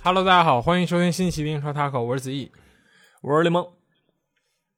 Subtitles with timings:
[0.00, 2.50] Hello，大家好，欢迎收听新一期的英超 Taco，我是子毅。
[3.20, 3.66] 我是雷蒙，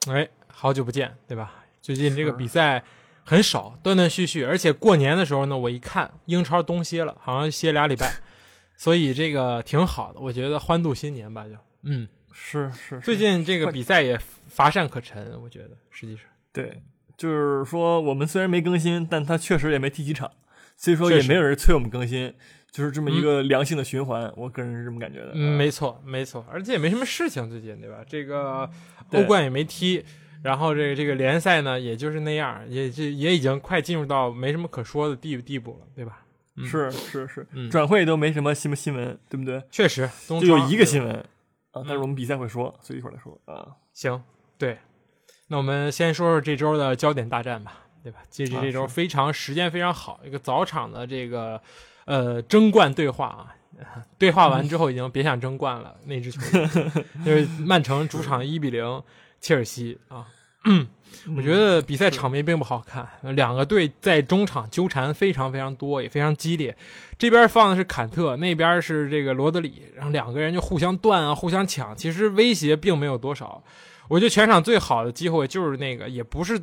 [0.09, 1.65] 哎，好久不见，对吧？
[1.83, 2.83] 最近这个比赛
[3.23, 8.11] 很少，断断续续，而且过年的时候呢，我一看英超冬歇了，好像歇俩礼拜，
[8.79, 11.55] 所以这个挺好的，我觉得欢度新年吧，就。
[11.83, 16.25] 嗯，是是，最近这个比赛也乏善可陈，我觉得实际上。
[16.51, 16.83] 对，
[17.19, 20.31] 就是说我们虽然没更新，但他确实也没踢几场，
[20.77, 22.35] 所以说也没有人催我们更新，
[22.73, 25.35] 就是这么一个良性的循环，我个人是这么感觉的。
[25.35, 28.05] 没错，没错，而且也没什么事情，最近对吧？
[28.07, 28.69] 这个
[29.13, 30.05] 欧冠也没踢，
[30.43, 36.25] 然后这个这个联赛呢，也就是那样，也这也已经快进入到没什么可说的地地步了，对吧？
[36.57, 39.63] 嗯是是是嗯，转会都没什么新新闻，对不对？
[39.71, 41.25] 确实，东就有一个新闻啊，
[41.77, 43.67] 嗯但是我们比赛会说，所以一会儿再说啊。
[43.95, 44.23] 行，
[44.59, 44.77] 对，
[45.49, 48.19] 那我们先说说这周的焦点大战吧，对吧？
[48.31, 51.59] 这这啊这周非常时间非常好，一个早场的这个
[52.05, 53.55] 呃争冠对话啊，
[54.19, 56.67] 对话完之后已经 别想争冠了，那支球队
[57.25, 59.03] 就是曼城主场一比零
[59.41, 60.27] 切尔西啊。
[61.37, 66.77] 我觉得比赛场面并不好看，两个队在中场纠缠非常非常多，也非常激烈。
[67.19, 73.63] 这边放的是坎特，那边是这个罗德里，然后两个人就互相断啊，互相抢，其实威胁并没有多少。
[74.09, 76.61] 我觉得全场最好的机会就是那个，也不是，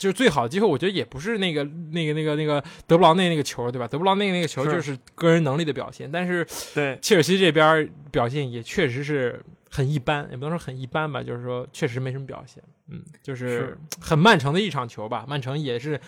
[0.00, 1.62] 就是最好的机会，我觉得也不是那个
[1.92, 3.86] 那个那个那个德布劳内那个球，对吧？
[3.86, 6.42] 德布劳内那个球是就是个人能力的表现，但是
[6.74, 9.38] 对，切尔西这边表现也确实是
[9.70, 12.62] 很一般，也不能说很一般吧，就是说确实没什么表现。
[12.88, 15.26] 嗯，就是是很曼城的一场球吧。
[15.28, 16.00] 曼城也是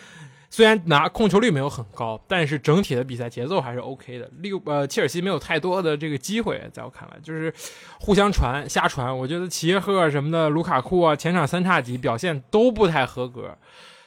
[0.49, 4.29] 虽然拿控球率没有很高，但是整体的比赛节奏还是 OK 的。
[4.39, 7.53] 六呃，切尔西没有太多的这个机会，在我看来就是
[7.99, 9.15] 互相传、瞎传。
[9.15, 13.55] 我觉得齐耶赫什么的、卢卡库啊，前场三叉戟表现都不太合格。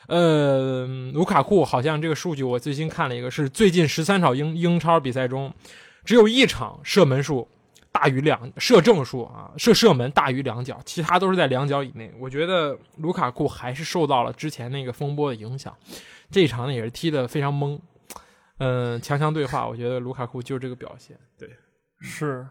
[0.09, 5.53] 呃，卢卡库好像这个数据我最新看了一个，是最近十三场英英超比赛中，
[6.05, 7.49] 只有一场射门数
[7.91, 12.13] 大于两射正数啊，射射门大于两脚，其他都是在两脚以内。
[12.21, 15.75] 我觉得卢卡库还是受到了之前那个风波的影响，
[16.31, 17.79] 这一场呢也是踢得非常懵。
[18.59, 21.19] 嗯，强强对话，我觉得卢卡库就是这个表现。
[21.39, 21.51] 对，
[22.01, 22.47] 是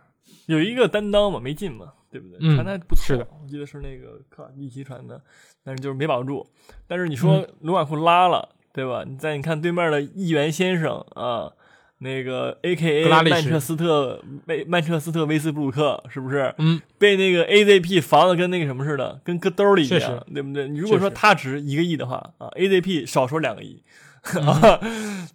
[0.46, 2.38] 有一个担当嘛，没进嘛，对不对？
[2.40, 5.22] 嗯传的不错，是的，我记得是那个科尔利奇传的，
[5.66, 6.48] 但是就是没保住。
[6.88, 9.04] 但是你说嗯卢卡库拉了，对吧？
[9.06, 11.52] 你再你看对面的议员先生啊，
[11.98, 16.56] 那个 A K 格拉 A 曼彻斯特曼曼彻斯特威斯布鲁克，是不是？
[16.60, 20.70] 嗯，被那个 A Z P 防的跟那个什么似的，跟搁兜里一样，对不对？
[20.70, 23.84] 你如果说他值一个亿的话啊，A Z P 少说两个亿。
[24.36, 24.80] 嗯啊，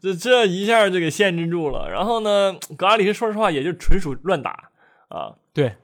[0.00, 1.88] 这这一下就给限制住了。
[1.88, 4.68] 然后呢，格拉利什说实话也就纯属乱打
[5.06, 5.76] 啊，对，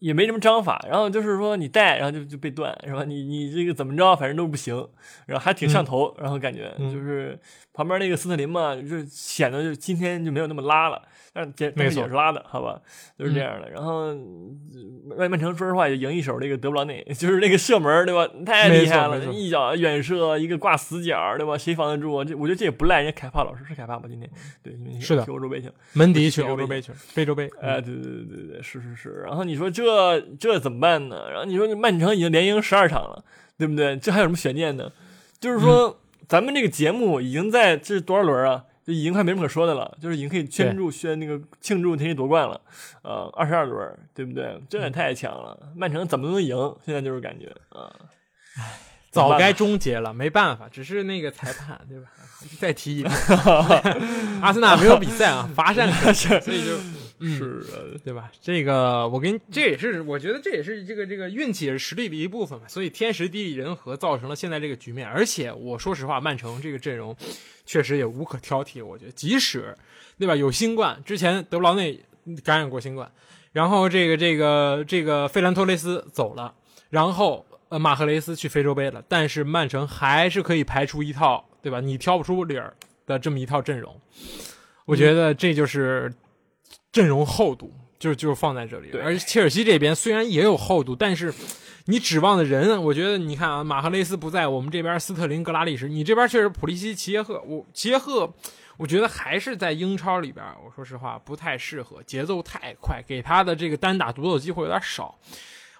[0.00, 0.84] 也没什么章法。
[0.88, 3.04] 然后就是说你带，然后就就被断，是吧？
[3.04, 4.86] 你你这个怎么着，反正都不行。
[5.26, 7.38] 然后还挺上头，然后感觉嗯就是
[7.72, 11.02] 旁边那个斯特林嘛，就显得就今天就没有那么拉了。
[11.30, 12.80] 但是也但是没错也是拉的，好吧，
[13.18, 13.70] 就是这样的。
[13.70, 14.12] 然后
[15.16, 18.26] 曼曼城说实话也赢一手那个德布劳内， 就是那个射门，对吧？
[18.44, 21.56] 太厉害了，一脚远射，一个挂死角，对吧？
[21.56, 22.24] 谁防得住啊？
[22.24, 24.08] 这我觉得这也不赖人家凯帕老师，是凯帕吧？
[24.08, 24.28] 今天
[24.62, 25.74] 对，是的踢欧洲杯去了。
[25.92, 27.48] 门迪去欧洲杯去了，非洲杯。
[27.60, 29.22] 哎，对对对对对，是是是。
[29.26, 31.30] 然后你说这这这怎么办呢？
[31.30, 33.24] 然后你说曼城已经连赢十二场了，
[33.56, 33.96] 对不对？
[33.96, 34.90] 这还有什么悬念呢？
[35.40, 38.64] 就是说，咱们这个节目已经在这是多少轮啊？
[38.86, 42.58] 就已经快没什么可说的了，就是已经可以宣祝宣那个庆祝天气夺冠了，
[43.02, 44.58] 呃，二十二轮，对不对？
[44.68, 46.56] 这也太强了，曼城怎么能赢？
[46.84, 47.92] 现在就是感觉啊，
[49.10, 52.08] 怎么办早该终结了，没办法，只是那个裁判对吧？
[52.58, 53.14] 再踢一遍，
[54.40, 58.30] 阿森纳没有比赛啊， 罚站可陈，所以就嗯是呃对吧？
[58.40, 65.08] 这个我跟这也是我觉得这也是这个这个运气也是实力的一部分嘛，所以天时地利人和造成了现在这个局面。
[65.08, 67.16] 而且我说实话，曼城这个阵容
[67.64, 69.76] 确实也无可挑剔，我觉得即使
[70.18, 71.98] 对吧有新冠，之前德布劳内
[72.44, 73.10] 感染过新冠，
[73.52, 76.54] 然后这个这个这个费兰托雷斯走了，
[76.90, 81.80] 然后呃马赫雷斯去非洲杯了，但是曼城还是可以排出一套对吧？
[81.80, 82.74] 你挑不出理儿
[83.06, 83.98] 的这么一套阵容，
[84.84, 86.12] 我觉得这就是
[86.92, 88.90] 阵容厚度，就就是放在这里。
[88.90, 91.32] 对而切尔西这边虽然也有厚度，但是
[91.86, 98.32] 你指望的人，我觉得你看啊，马赫雷斯不在，我们这边斯特林、格拉利什，你这边确实普利西、齐耶赫，我齐耶赫。
[98.76, 105.18] 我觉得还是在英超里边，我说实话不太适合，节奏太快，给他的这个单打独斗机会有点少。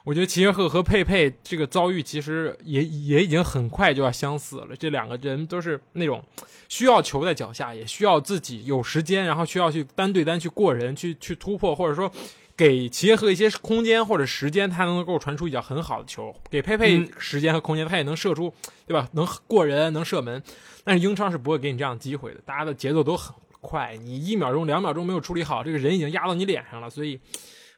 [0.05, 4.69] 我觉得齐耶赫和佩佩这个遭遇其实也也已经很快就要相似了。
[4.79, 6.23] 这两个人都是那种
[6.69, 12.11] 需要球在脚下，也需要自己有时间，然后需要去单对单去过人，去去突破，或者说
[12.57, 18.53] 给齐耶赫一些空间或者时间，他能够传出一脚很好的球；给佩佩嗯时间和空间，他也能射出，
[18.87, 19.09] 对吧？
[19.13, 20.43] 能过人，能射门。
[20.85, 27.21] 但是英超是不会给你这样的机会的，大家的节奏都很快，你一秒钟、两秒钟没有处理好，这个人已经压到你脸上了，所以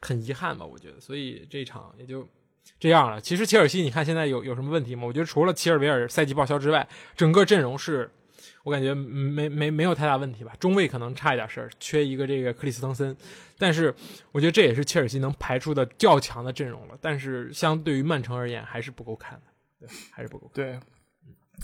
[0.01, 0.99] 很遗憾吧，我觉得。
[0.99, 2.27] 所以这场也就
[2.79, 3.21] 这样了。
[3.21, 5.05] 其实切尔西，你看现在有有什么问题吗？
[5.05, 8.09] 我觉得除了齐尔维尔赛季报销之外，整个阵容是。
[8.63, 13.15] 我感觉没没没有太大问题吧，中卫可能差一点事儿，缺一个这个克里斯滕森，
[13.57, 13.91] 但是
[14.31, 16.95] 我觉得这也是切尔西能排出的较强的阵容了。
[17.01, 20.63] 但是相对于曼城而言，还是不够看的，对，还是不够看。
[20.63, 20.79] 对，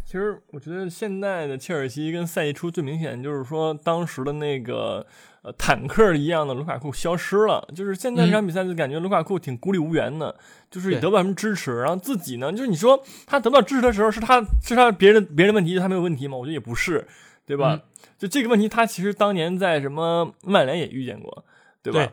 [0.05, 5.05] 其实我觉得现在的切尔西跟赛季初最明显就是说，当时的那个
[5.47, 7.65] 呃坦克一样的卢卡库消失了。
[7.73, 10.35] 就是现在这场比赛就感觉卢卡库挺孤立无援的，
[10.69, 16.35] 就是也得不到什么支持，然后自己呢，就是你说他得不到支持的时候，是他是他别人别人的问题，他没有问题吗？
[16.35, 17.07] 我觉得也不是，
[17.45, 17.73] 对吧？
[17.73, 17.81] 嗯
[18.17, 21.45] 就这个问题，他其实当年在什么曼联也遇见过，
[21.81, 21.99] 对吧？
[22.03, 22.11] 对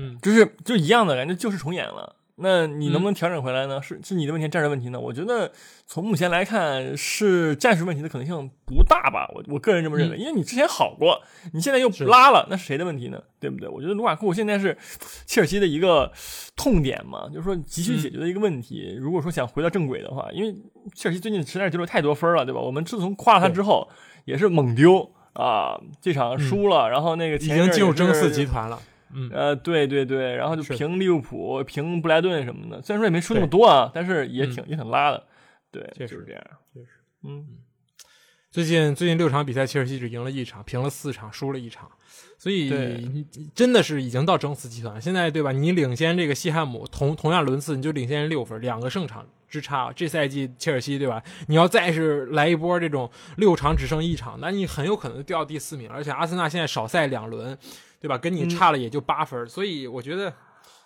[0.00, 2.14] 嗯，就是就一样的感觉，旧事重演了。
[2.38, 3.80] 那你能不能调整回来呢？
[3.80, 5.00] 是是你的问题，战术问题呢？
[5.00, 5.50] 我觉得
[5.86, 9.26] 从目前来看，是战术问题的可能性不大吧。
[9.34, 11.22] 我我个人这么认为，因为你之前好过，
[11.54, 13.22] 你现在又是拉了，那是谁的问题呢？
[13.40, 13.66] 对不对？
[13.66, 14.76] 我觉得卢卡库现在是
[15.24, 16.12] 切尔西的一个
[16.54, 18.94] 痛点嘛，就是说急需解决的一个问题。
[19.00, 20.54] 如果说想回到正轨的话，因为
[20.94, 22.60] 切尔西最近实在是丢了太多分了，对吧？
[22.60, 23.88] 我们自从夸了他之后，
[24.26, 28.78] 也是猛丢啊，这场输了，然后那个已经进入争四集团了。
[29.18, 35.24] 嗯，呃，对对对，然后就平利物浦、平布莱顿什么的，虽然说也没输那么多啊，但是也挺、也挺拉的，
[35.70, 36.26] 对，确实就是。
[36.26, 36.42] 这样，
[36.74, 36.86] 确实，
[37.22, 37.46] 嗯，
[38.50, 41.90] 最近最近六场比赛，切尔西只赢了一场，平了四场，输了一场，
[42.36, 43.24] 所以对
[43.54, 45.00] 真的是已经到争四集团。
[45.00, 45.50] 现在对吧？
[45.50, 49.90] 你领先这个西汉姆同同样轮次，你就领先人六分，两个胜场之差。
[49.96, 51.22] 这赛季切尔西对吧？
[51.48, 55.90] 你要再是来一波这种六场只剩一场，那你很有可能掉到第四名。
[55.90, 57.56] 而且阿森纳现在少赛两轮，
[58.00, 58.18] 对吧？
[58.18, 60.32] 跟你差了也就八分，所以我觉得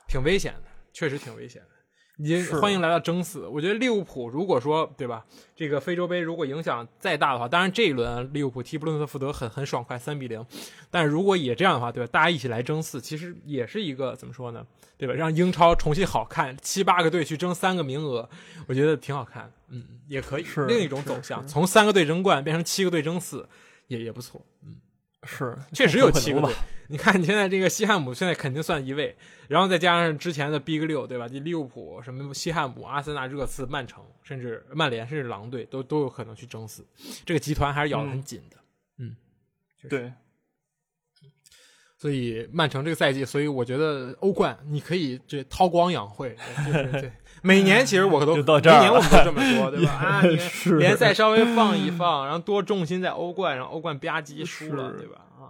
[0.08, 0.62] 挺危险的，
[0.92, 1.68] 确实挺危险的。
[2.22, 3.46] 你是欢迎来到争四。
[3.46, 5.24] 我觉得利物浦如果说对吧，
[5.56, 10.44] 这个非洲杯如果影响再大的话，当然这一轮利物浦踢布伦特福德很很爽快，三比零。
[10.90, 12.10] 但如果也这样的话，对吧？
[12.12, 14.66] 大家一起来争四，其实也是一个怎么说呢？
[14.98, 15.14] 对吧？
[15.14, 18.28] 让英超重新好看，七八个队去争三个名额，
[18.66, 19.50] 我觉得挺好看。
[19.70, 23.48] 嗯，也可以是另一种走向，从三个队争冠变成七个队争四，
[23.86, 24.44] 也也不错。
[25.24, 26.54] 是，确实有七个队。
[26.88, 31.28] 你看，你现在这个西汉姆现在肯定算一位，然后再加上之前的 Big 六，对吧？
[31.28, 36.84] 这利物浦、什么西汉姆、阿森纳、热刺、曼城，甚至曼联，甚至狼队，都都有可能去争四。
[37.24, 38.56] 这个集团还是咬得很紧的。
[38.98, 39.14] 嗯
[39.88, 40.12] 对，
[41.96, 46.36] 所以曼城这个赛季，所以我觉得欧冠你可以这韬光养晦，
[46.92, 47.12] 对。
[47.42, 49.92] 每年其实我都就到这儿每年我们都这么说，对吧？
[50.04, 50.22] 啊，
[50.78, 55.16] 联赛稍微放一放，然后多重心在欧冠，然后欧冠吧唧输了，对吧？
[55.40, 55.48] 啊，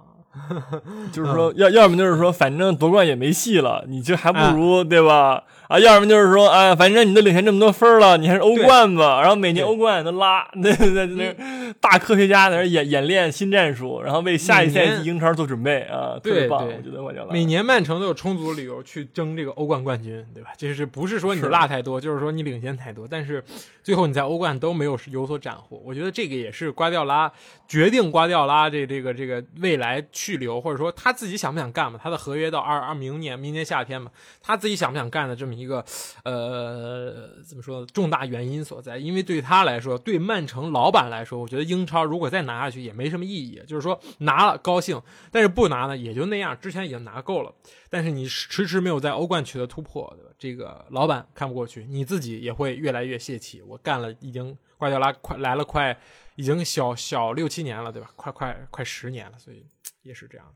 [1.12, 5.42] 就是 说，要要么就是说，反正夺冠也没戏了，你这还不如、对吧？
[5.70, 9.20] 啊，要么就是说，哎，反正你都领先这么多分了，你还是欧冠吧。
[9.20, 20.50] 然后每年欧冠都拉，对对对，那大科学家在那演演练新战术，然后为下一赛季英超做准备啊，特别棒，我觉得我觉得每年曼城都有充足的理由去争这个欧冠冠军，对吧？
[20.56, 23.40] 这是不是说你是落太多，就是说你领先太多，但是
[23.84, 25.80] 最后你在欧冠都没有有所斩获。
[25.84, 27.30] 我觉得这个也是瓜迪奥拉
[27.68, 32.00] 决定瓜迪奥拉这这个这个未来去留，或者说他自己想不想干嘛？
[32.02, 34.10] 他的合约到二二明年明年夏天嘛，
[34.42, 35.84] 他自己想不想干的这么一个
[36.24, 37.84] 呃怎么说？
[37.84, 38.96] 重大原因所在。
[38.96, 45.00] 因为对他来说，对曼城老板来说，我觉得英超如果再拿下去也没什么意义，就是说拿了高兴，
[45.30, 47.54] 但是不拿呢也就那样，之前已经拿够了。
[47.90, 50.30] 但是你迟迟没有在欧冠取得突破，对吧？
[50.38, 53.60] 这个老板看不过去，你自己也会越来越泄气。
[53.62, 55.98] 我干了，已经瓜迪奥拉快来了快，
[56.36, 58.10] 已经小小六七年了，对吧？
[58.16, 59.66] 快快快十年了，所以
[60.02, 60.54] 也是这样的。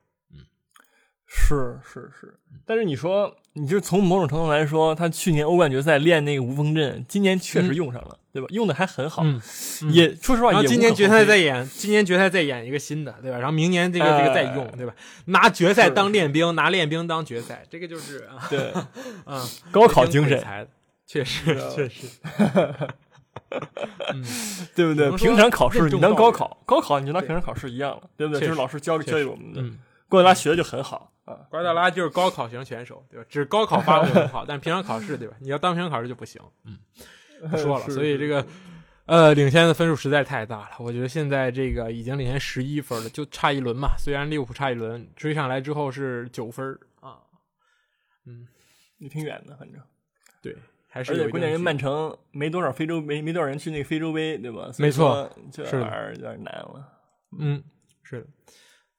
[1.37, 2.11] 是是。
[2.19, 8.47] 是，但是你说，你就从某种程度来说，他去年欧冠决赛练那个无锋阵，今年确实用上了，对吧？
[8.51, 9.41] 用的还很好，嗯
[9.83, 9.93] 嗯。
[9.93, 13.37] 也说实话，然后今年决赛再演，今年决赛再演一个新的，对吧？
[13.39, 14.73] 然后明年这个这个再用，哎。
[14.77, 14.95] 对吧？
[15.27, 18.73] 拿决赛当练兵，拿练兵当决赛，这个就是啊，对。
[19.27, 20.69] 啊，高考精神，
[21.07, 22.07] 确实确实，
[24.13, 24.25] 嗯，
[24.75, 25.11] 对不对？
[25.17, 28.41] 平常考试你当高考，高考你就当平常考试一样了，对不对？
[28.41, 29.79] 就是老师教教给我们的，嗯。
[30.09, 31.35] 瓜迪拉学的就很好啊。
[31.51, 33.27] 瓜迪奥拉就是高考型选手，对吧？
[33.29, 35.37] 只是高考发挥很好， 但平常考试，对吧？
[35.41, 36.41] 你要当平常考试就不行。
[36.65, 36.79] 嗯，
[37.51, 37.89] 不说了。
[37.89, 38.47] 所以这个，
[39.07, 40.71] 呃，领先的分数实在太大了。
[40.79, 43.95] 我觉得现在这个已经领先十一分了，就差一轮嘛。
[43.99, 47.19] 虽然利物浦差一轮，追上来之后是九分啊。
[48.27, 48.47] 嗯，
[48.99, 49.81] 也挺远的，反正。
[50.43, 50.57] 对，
[50.89, 54.71] 还是而且关键人曼城没多少非洲没没多少人去那个非洲杯，对吧？
[54.79, 56.89] 没错说这是的玩意儿有点难了。
[57.39, 57.63] 嗯，
[58.03, 58.27] 是的。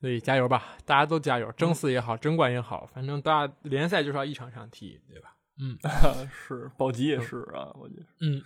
[0.06, 5.36] 所以加油吧，大家都加油，争四也好，争冠也好，反正大家联赛就是要一场场踢，对吧？
[5.60, 5.76] 嗯
[6.30, 8.40] 是保级也是啊，我觉得嗯，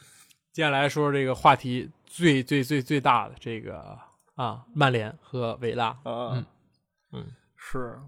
[0.53, 3.99] 接下来说这个话题最最最最大的这个
[4.35, 6.45] 啊，曼联和维拉，啊，嗯
[7.11, 7.25] 嗯
[7.57, 7.99] 是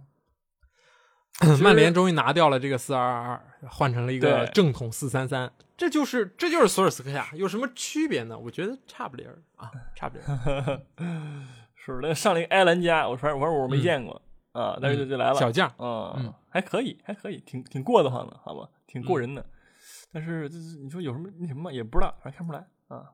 [1.61, 8.39] 曼联终于拿掉了这个四二二二，换成了一个正统四三三，这就是这就是索尔斯克亚，有什么区别呢？
[8.39, 10.81] 我觉得差不离儿啊，差不离儿。
[11.83, 14.21] 是，那上了一个埃兰加，我反正反正我没见过、
[14.51, 19.43] 啊，但是就就来了，嗯小将，嗯，嗯还可以，还可以，挺挺过得慌的，好吧，挺过人的。
[20.13, 23.11] 但是这是你说有什么那什么也不知道，反正看不出来啊。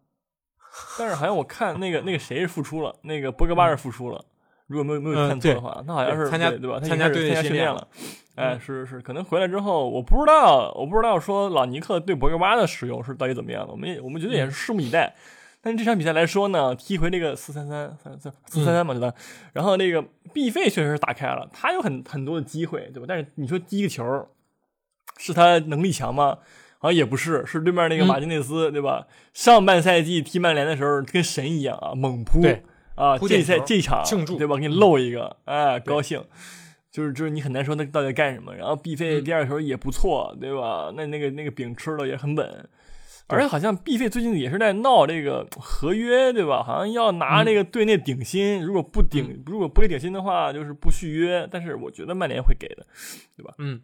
[1.00, 4.24] 但是好像我看那个那个谁是复出了，那个博格巴是复出了。
[4.67, 6.77] 如果没有没有嗯看错的话，那好像是参加对对吧？
[6.79, 7.88] 他参加队内已经开始参加训练了。
[8.36, 15.15] 哎，是是是，可能回来之后，我不知道，我不知道说老尼克对博格巴的使用是到底怎么样的，我们也我们觉得也是拭目以待。
[15.67, 19.13] 但是这场比赛来说呢，踢回那个四三三三三四三三嘛，对吧？
[19.51, 20.01] 然后那个
[20.33, 23.05] B 费确实是打开了，他有很很多的机会，对吧？
[23.05, 24.29] 但是你说第一个球
[25.17, 26.38] 是他能力强吗？
[26.79, 29.07] 好像也不是，是对面那个嗯马丁内斯，对吧？
[29.33, 32.63] 上半赛季踢曼联的时候跟神一样啊，猛扑对
[32.95, 34.55] 啊，这赛这场庆祝嗯对吧？
[34.55, 36.24] 给你漏一个，哎，高兴。
[36.89, 40.93] 就是就是你很难说那到底干什么，然后 B 费嗯第二球也不错，对吧？
[40.95, 42.69] 那那个那个饼吃的也很稳，
[43.27, 46.63] 而且好像 B 费最近也是在闹这个合约，对吧？
[46.63, 51.48] 好像要拿嗯那个队内顶薪，如果不顶，如果不给顶薪的话，就是不续约。
[51.51, 52.86] 但是我觉得曼联会给的。
[53.36, 53.81] 对吧嗯，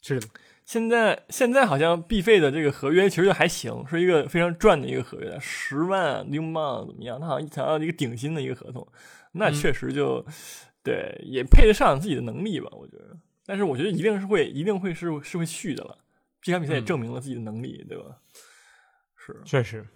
[0.00, 0.26] 是的，
[0.64, 7.20] 现在现在好像 B 费的这个合约其实就还行，是一个非常赚的一个合约，十万英镑怎么样？
[7.20, 8.86] 他好像想要一个顶薪的一个合同，
[9.32, 10.24] 那嗯确实就、
[10.82, 13.16] 对也配得上自己的能力吧，我觉得。
[13.44, 15.96] 但是我觉得一定是会，一定会是是会续的了。
[16.40, 18.04] 这场比赛也嗯证明了自己的能力，对吧？
[19.28, 19.86] 是，确实。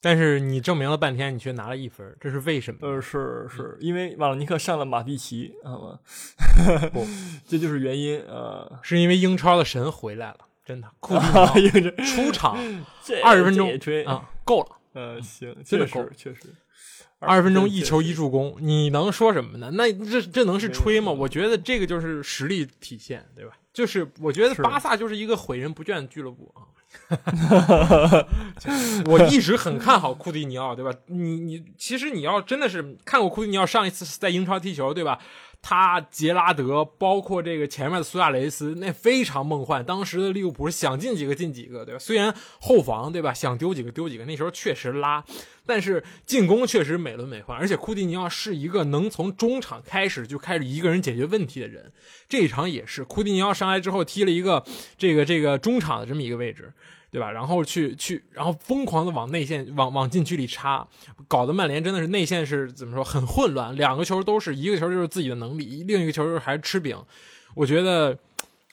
[0.00, 2.80] 但是你证明了半天，你却拿了一分，这是为什么？
[2.82, 5.98] 呃，是是，因为瓦洛尼克上了马蒂奇，好吗？
[6.92, 7.06] 不
[7.46, 8.80] 这就是原因啊。
[8.82, 12.58] 是因为英超的神回来了，真的，库蒂啊，尼因为这奥出场
[13.22, 13.70] 二十分钟
[14.06, 14.76] 啊，够了。
[14.94, 16.40] 呃，行，真的够确实确实，
[17.20, 19.70] 二十分钟一球一助攻，你能说什么呢？
[19.74, 21.12] 那这这能是吹吗？
[21.12, 23.52] 我觉得这个就是实力体现，对吧？
[23.72, 26.66] 就是我觉得巴萨就是一个毁人不倦的俱乐部啊。
[29.06, 30.92] 我一直很看好库蒂尼奥，对吧？
[31.06, 35.18] 你你其实你要真的是看过库蒂尼奥上一次在英超踢球，对吧？
[35.62, 39.84] 他杰拉德，包括这个前面的苏亚雷斯，那非常梦幻。
[39.84, 41.98] 当时的利物浦是想进几个进几个，对吧？
[42.00, 45.24] 虽然后防对吧想丢几个丢几个，那时候确实拉，
[45.64, 47.54] 但是进攻确实美轮美奂。
[47.54, 51.92] 而且库蒂尼奥是一个能从中场开始就开始一个人解决问题的人。
[52.28, 54.64] 这一场也是，库蒂尼奥上来之后踢了一个
[54.98, 56.72] 这个这个中场的这么一个位置。
[57.12, 57.30] 对吧？
[57.30, 60.88] 然后去去，然后疯狂的往内线、往往禁区里插，
[61.28, 63.76] 搞得曼联真的是内线是怎么说很混乱。
[63.76, 66.96] 两个球都是一个球就是自己的能力，另一个球就是还是吃饼。
[67.54, 68.18] 我觉得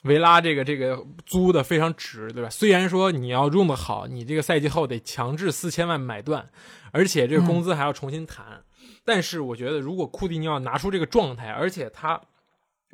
[0.04, 2.48] 维拉这个这个租的非常值，对吧？
[2.48, 6.48] 虽然说你要用的好，你这个赛季后得强制四千万买断，
[6.92, 8.62] 而且这个工资还要重新谈。
[9.04, 12.18] 但是我觉得，如果库蒂尼奥拿出这个状态，而且他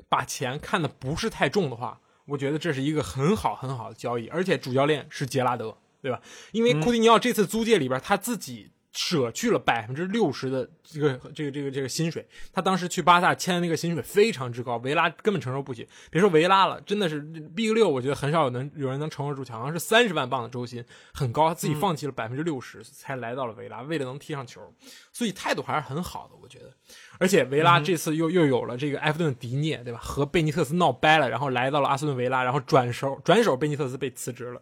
[0.09, 6.21] 把钱看的不是太重的话，我觉得这是一个很好很好的交易，而且主教练是杰拉德，对吧？
[6.53, 15.87] 因为库蒂尼奥这次租借里边，他自己舍去了百分之六十的这个这个这个这个薪水，他当时去巴萨签的那个薪水非常之高，维拉根本承受不起。
[16.11, 17.21] 别说维拉了，真的是
[17.55, 24.63] Big 六，我觉得很少有能有人能承受住，好像是三十万镑的周薪，很高，他自己放弃了百分之六十才来到了维拉，为了能踢上球，
[25.13, 26.73] 所以态度还是很好的，我觉得。
[27.19, 29.99] 而且维拉这次又、又有了这个埃弗顿的迪涅，对吧？
[29.99, 34.61] 和贝尼特斯闹掰了，然后来到了阿斯顿维拉，然后转手转手贝尼特斯被辞职了，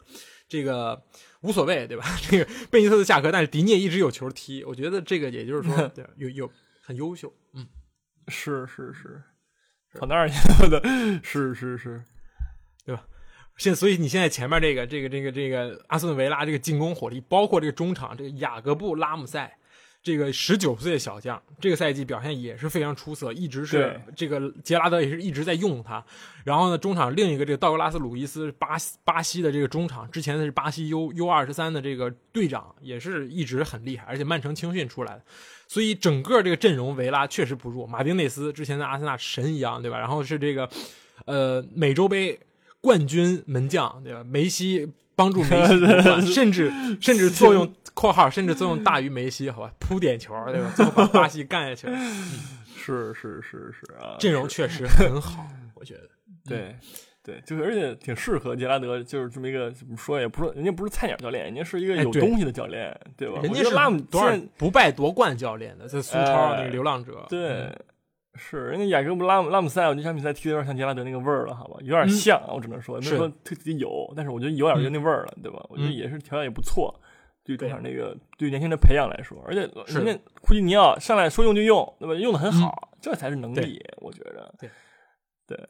[0.54, 1.02] 这个
[1.40, 2.04] 无所谓，对吧？
[2.30, 7.66] 这个贝尼特斯下课，但是迪涅一直有球踢，我觉得这个也就是说， 对，有有很优秀，嗯，
[8.28, 9.20] 是是是，
[9.99, 10.37] 跑那儿去
[10.70, 10.80] 的，
[11.25, 12.04] 是是是，
[13.56, 19.58] 现所以你现在前面这个这个这个这个阿斯顿维拉这个进攻火力，包括这个中场这个雅各布拉姆塞。
[20.04, 26.04] 这个十九岁的小将，这个赛季表现也是非常出色，一直是这个杰拉德也是一直在用他。
[26.44, 35.23] 然后呢，中场另一个这个道格拉斯·鲁伊斯，巴西巴西的这个中场，之前的是巴西 U U 二十三的这个队长，也是一直很厉害，而且曼城青训出来的。
[35.66, 37.87] 所以整个这个阵容维拉确实不弱。
[37.87, 39.99] 马丁内斯之前在阿森纳神一样，对吧？
[39.99, 40.68] 然后是这个
[41.25, 42.38] 呃美洲杯
[42.82, 44.23] 冠军门将，对吧？
[44.23, 49.73] 梅西帮助梅西夺冠， 甚至甚至作用 （括号）甚至作用大于梅西，好吧？
[49.80, 50.73] 扑点球，对吧？
[50.75, 51.99] 最后把巴西干下去了。
[52.76, 56.09] 是是是是啊，阵容确实很好，我觉得。
[56.47, 56.76] 对
[57.23, 63.40] 对，就是而且挺适合杰拉德，就是这么一个怎么说也不是人家不是菜鸟教练，人家是一个有东西的教练，对吧？
[63.42, 67.25] 人家是拉姆多少不败夺冠教练的，在苏超哎那个流浪者。
[67.30, 67.76] 对嗯，
[68.36, 75.64] 是人家雅各布拉姆拉姆塞，我这场比赛踢的有点像杰拉德那个味儿了，好吧，有点像，我只能说，没有说特别有，但是我觉得有点那味儿了，对吧？
[75.68, 76.94] 我觉得也是条件也不错，
[77.44, 82.14] 对这场那个对年轻人培养来说，而且人家库蒂尼奥上来说用就用，对吧？
[82.14, 84.68] 用的很好，这才是能力，我觉得，对，
[85.46, 85.68] 对。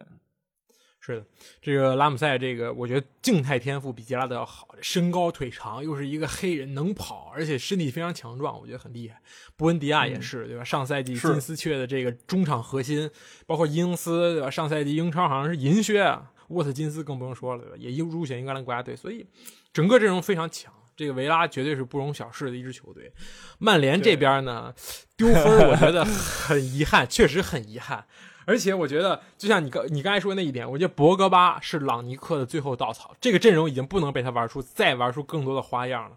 [1.07, 1.27] 是的，
[1.61, 9.21] 这个拉姆塞，这个我觉得静态天赋比杰拉德要好，身高腿长，又是一个黑人，能跑，而且身体非常强壮，我觉得很厉害。
[9.55, 10.65] 布恩迪亚也是，对吧？
[10.65, 13.11] 上赛季金丝雀的这个中场核心，
[13.45, 14.51] 包括伊恩斯，对吧？
[14.51, 17.77] 上赛季英超好像是银靴啊，沃特金斯更不用说了，对吧？
[17.79, 19.27] 也入入选英格兰国家队，所以
[19.75, 20.73] 整个阵容非常强。
[20.97, 23.13] 这个维拉绝对是不容小视的一支球队。
[23.59, 24.75] 曼联这边呢，
[25.19, 28.07] 丢分，我觉得很遗憾，确实很遗憾。
[28.47, 36.17] 而且我觉得，就像你刚你刚才说那一点，我觉得博格巴是朗尼克的最后稻草，这个阵容已经不能被他玩出再玩出更多的花样了。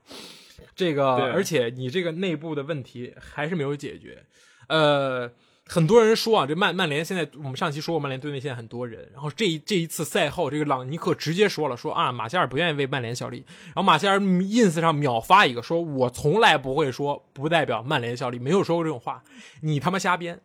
[0.75, 4.23] 这个，而且你这个内部的问题还是没有解决。
[4.67, 5.31] 呃，
[5.65, 9.09] 很多人说啊，这曼曼联现在我们上期说过，曼联队内现在很多人。
[9.13, 13.43] 然后这一这一次赛后，这个朗尼克直接说了，说啊，马夏尔不愿意为曼联效力。
[13.67, 19.23] 然后马夏尔 ins 上秒发一个，说我从来不会说不代表曼联效力，没有说过这种话，
[19.61, 20.39] 你他妈瞎编。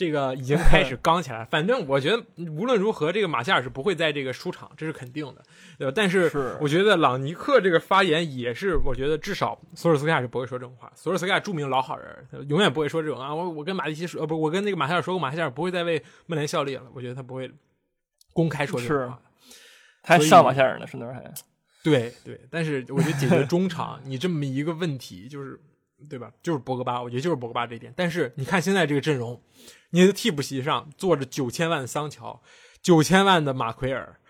[0.00, 5.42] 这个已经 开始刚起来，反正我觉得无论如何，这个马夏尔是不会在这个出场，这是肯定的，
[5.76, 5.92] 对吧？
[5.94, 10.90] 但是我觉得朗尼克这个发言也是，我觉得至少索尔斯克亚是不会说这种话。
[10.94, 13.34] 索尔斯克亚著名老好人，永远不会说这种啊。
[13.34, 16.84] 我我跟马蒂奇说，呃，不，我跟那个马夏尔说过，马夏尔不会再为曼联效力了。
[16.94, 17.52] 我觉得他不会
[18.32, 19.20] 公开说这种话。
[20.02, 21.30] 他还上马夏尔呢，是那还？
[21.82, 25.60] 对对，但是我觉得解决中场 你这么一个问题，就是
[26.08, 26.32] 对吧？
[26.42, 27.92] 就是博格巴，我觉得就是博格巴这一点。
[27.96, 29.40] 但是你看现在这个阵容。
[29.92, 32.40] 你的替补席上坐着九千万的桑乔，
[32.80, 34.20] 九千万的马奎尔，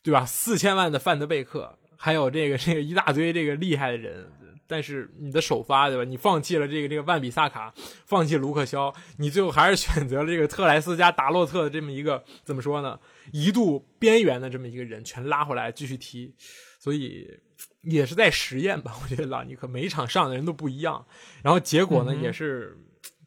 [0.00, 0.24] 对吧？
[0.24, 4.30] 四千万的范德贝克，还有这个这个一大堆这个厉害的人。
[4.68, 6.04] 但是你的首发，对吧？
[6.04, 7.74] 你放弃了这个这个万比萨卡，
[8.06, 12.96] 放弃卢克肖，你最后还是选择了这个特莱斯加达洛特的这么一个怎么说呢？
[13.32, 16.32] 一度边缘的这么一个人，全拉回来继续踢，
[16.78, 17.38] 所以
[17.82, 18.94] 也是在实验吧？
[19.02, 21.06] 我觉得朗尼克每一场上的人都不一样，
[21.42, 22.78] 然后结果呢也是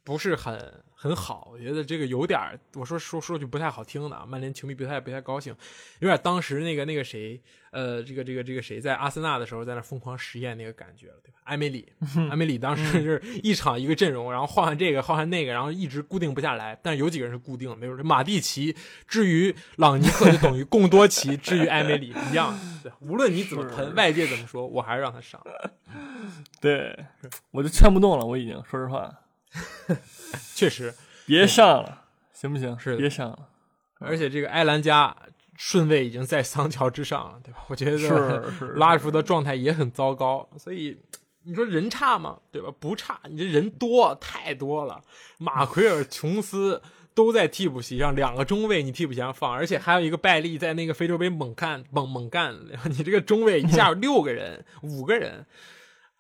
[0.03, 0.83] 不是很。
[1.01, 2.39] 很好，我觉得这个有点
[2.75, 5.51] 我说说说句不太好听的，曼联球迷不太不太高兴，
[5.97, 11.39] 有点当时那个那个谁，呃，这个这个这个谁在阿森纳的时候在那疯狂实验那个感觉了，对吧？
[11.45, 11.91] 埃梅里，
[12.29, 16.79] 埃梅里当时就是一场一个阵容，然后换换这个换换那个，然后一直固定不下来。
[16.83, 18.75] 但是有几个人是固定的，比如马蒂奇，
[19.07, 25.43] 至于朗尼克就等于贡多奇，至于埃梅里一样，对，无论你怎么喷，外界怎么说，我还是让他上。
[26.61, 26.95] 对，
[27.49, 29.11] 我就劝不动了，我已经说实话。
[30.55, 30.93] 确实，
[31.25, 32.77] 别上了，行不行？
[32.79, 33.49] 是别上了。
[33.99, 35.15] 而且这个埃兰加
[35.55, 37.59] 顺位已经在桑乔之上了，对吧？
[37.67, 40.97] 我觉得是拉什福德状态也很糟糕，所以
[41.43, 42.39] 你说人差吗？
[42.51, 42.73] 对吧？
[42.79, 45.03] 不差，你这人多太多了。
[45.37, 46.81] 马奎尔、琼斯
[47.13, 52.57] 都在替补席上，两个中卫你替补席上放，而且还有一个拜利在那个非洲杯猛干猛猛干，
[52.89, 55.45] 你这个中卫一下有六个人、五个人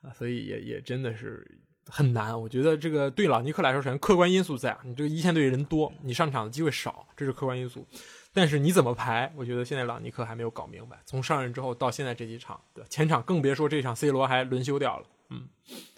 [0.03, 1.59] 啊，所以也也真的是。
[1.93, 7.85] 很难，我觉得这个对朗尼克来说，首先客观因素在，你这个一线队人多，你上场的机会少，这是客观因素。
[8.31, 10.97] 但是你怎么排，我觉得现在朗尼克还没有搞明白。
[11.05, 15.49] 从上任之后到现在这几场，对前场更别说这场 C 罗还轮休掉了，嗯，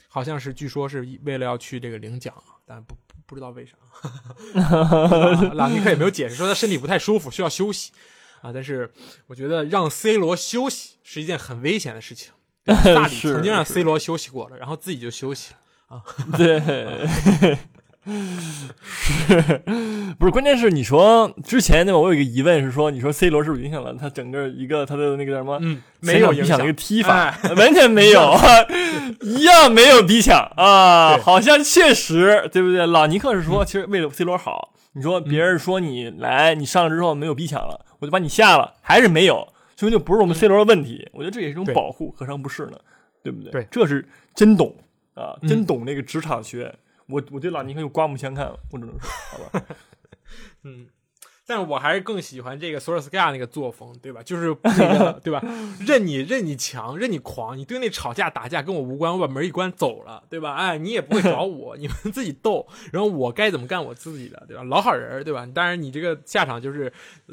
[0.07, 2.33] 好像是据说是为了要去这个领奖，
[2.65, 3.77] 但不不知道为啥。
[5.53, 7.91] 朗尼克也没有解释说他身体不太舒服需要休息
[8.41, 8.51] 啊。
[8.51, 8.91] 但是
[9.27, 12.33] 我觉得让 C 罗休息是一件很危险的事情。
[12.65, 15.59] 大理 曾经让 C 罗休息过了，然后自己就休息了。
[16.37, 16.59] 对，
[18.79, 19.63] 是
[20.19, 20.31] 不是？
[20.31, 21.99] 关键是你说之前对吧？
[21.99, 25.57] 我有一个疑问是说，你说 C 罗是不是影响了他整个一个他的那个叫什么？
[25.61, 28.35] 嗯，没有影响一个踢法，完全没有，
[29.21, 31.17] 一样没有逼抢啊！
[31.17, 32.85] 好像确实对不对？
[32.85, 41.07] 老尼克是说，其实为了 C 罗好，你说别人说你来，你上了之后没有逼抢了，我就把你下了，还是没有，说明就不是我们 C 罗的问题。
[41.13, 42.77] 我觉得这也是一种保护，何尝不是呢？
[43.23, 43.49] 对不对？
[43.51, 44.75] 对，这是真懂。
[45.15, 46.75] 啊，真懂那个职场学，
[47.07, 49.65] 我我对老尼克又刮目相看了，我只能说，好吧，
[50.63, 50.87] 嗯，
[51.45, 54.23] 但是我还是更喜欢这个索尔斯克亚那个作风，对吧？
[54.23, 55.43] 就是那个，对吧？
[55.81, 60.55] 任你任你强，任你狂，你对那吵架打架跟我无关，我把门一关走了，对吧？
[60.55, 64.63] 哎，你也不会找 我，你们自己斗，然后我该怎么干我自己的，对吧？
[64.63, 65.45] 老好人，对吧？
[65.53, 66.91] 当然你这个下场就是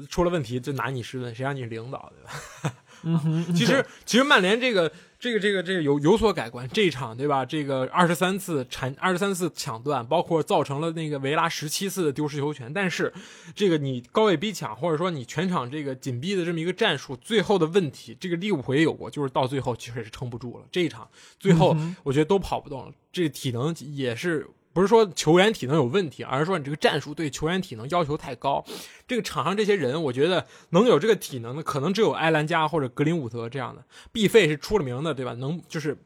[0.08, 2.74] 出了问题就拿你试问，谁让你是领导，对吧？
[3.04, 4.92] 嗯，其实其实曼联这个。
[5.20, 7.44] 这个这个这个有有所改观，这一场对吧？
[7.44, 12.72] 这个二十三次铲二十三次抢断，包括造成了那个维拉十七次的丢失球权。
[12.72, 13.12] 但是，
[13.54, 20.64] 这个你高位逼抢，或者说你全场这个紧逼的这么一个战术，最后的问题，这个利物浦也有过，就是到最后其实也是撑不住了。
[20.72, 21.06] 这一场
[21.38, 28.64] 最后我觉得都跑不动了，这个体能也是不是说球员体能有问题，而是说你这个战术对球员体能要求太高。
[29.06, 33.85] 这个场上这些人，我觉得能有这个体能的，可能只有埃兰加或者格林伍德这样的。
[34.12, 35.33] 毕费是出了名的，对吧？
[35.35, 35.96] 能就是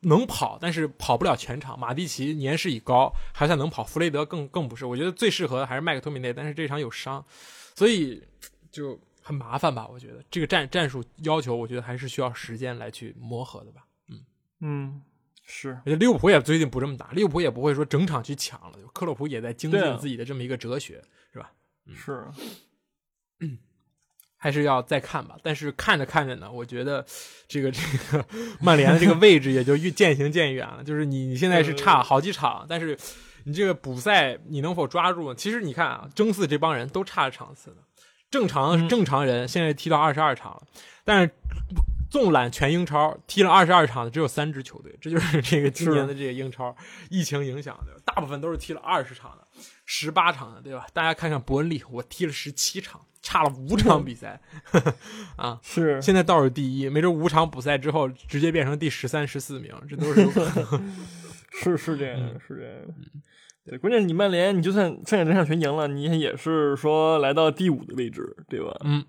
[0.00, 1.78] 能跑，但是跑不了全场。
[1.78, 3.84] 马蒂奇年事已高，还算能跑。
[3.84, 4.86] 弗雷德更更不是。
[4.86, 7.22] 我觉得最适合的还是麦克托米内，但是这场有伤，
[7.74, 8.22] 所以
[8.70, 9.86] 就很麻烦吧？
[9.86, 13.84] 我觉得这个战战术要求，我觉得还是需要时间来去磨合的吧。
[14.08, 14.20] 嗯
[14.60, 15.02] 嗯，
[15.44, 15.70] 是。
[15.84, 18.78] 而且利物浦也最近不这么打，利物浦也不会说整场去抢了。
[18.92, 21.02] 克洛普也在精进自己的这么一个哲学，
[21.32, 21.50] 是吧？
[21.94, 22.24] 是，
[24.36, 25.36] 还是要再看吧。
[25.42, 27.04] 但是看着看着呢，我觉得
[27.46, 27.80] 这个这
[28.10, 28.24] 个
[28.60, 30.82] 曼联的这个位置也就越渐行渐远了。
[30.82, 32.96] 就是你你现在是差好几场，但是
[33.44, 35.34] 你这个补赛你能否抓住？
[35.34, 37.76] 其实你看啊，争四这帮人都差着场次呢。
[38.30, 40.62] 正常正常人现在踢到二十二场了，
[41.04, 41.30] 但是
[42.14, 46.72] 纵览全英超，踢了二十二场的只有三支球队，这就是 这个今年的这个英超
[47.10, 49.44] 疫情影响的，大部分都是踢了二十场的。
[49.84, 50.86] 十八场的，对吧？
[50.92, 54.40] 大家看看伯恩利，我踢了十七场，差了五场比赛，
[55.34, 60.94] 啊，是现在倒数第一，没准五场补赛之后直接变成第十三、十四名，这都是有可能。
[61.50, 62.76] 是是这样，是这样。
[63.66, 68.72] 对，关键你曼联，你就算剩下这场全赢了，你也是说来到第五的位置，对吧？
[68.84, 69.04] 嗯，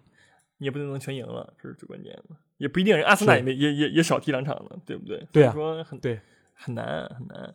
[0.58, 3.02] 你也不一定能全赢了，这是最关键的，也不一定。
[3.04, 5.28] 阿森纳也没也也也少踢两场呢，对不对？
[5.32, 6.20] 对啊，说很对，
[6.54, 7.54] 很难很难。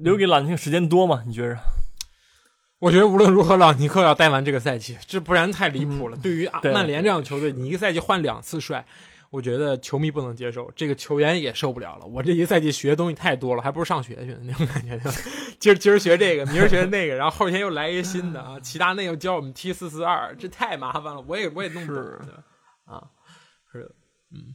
[0.00, 1.24] 留给朗尼克时间多吗？
[1.26, 1.58] 你觉着？
[2.80, 6.16] 我觉得无论如何，朗尼克要待完这个赛季，这不然太离谱了。
[6.16, 8.86] 对于曼联这样的球队，你一个赛季换两次帅，
[9.30, 12.06] 我觉得球迷不能接受，这个球员也受不了了。
[12.06, 14.98] 我这一赛季学的东西太多了，还不如上学去那种感觉。
[15.58, 18.58] 今儿今儿学这个，明儿学那个，然后后天又来一个新的啊。
[18.60, 22.02] 齐达内又教我们踢四四二，这太麻烦了，我也我也弄不懂
[22.84, 23.02] 啊。
[23.72, 23.94] 是的，
[24.32, 24.54] 嗯，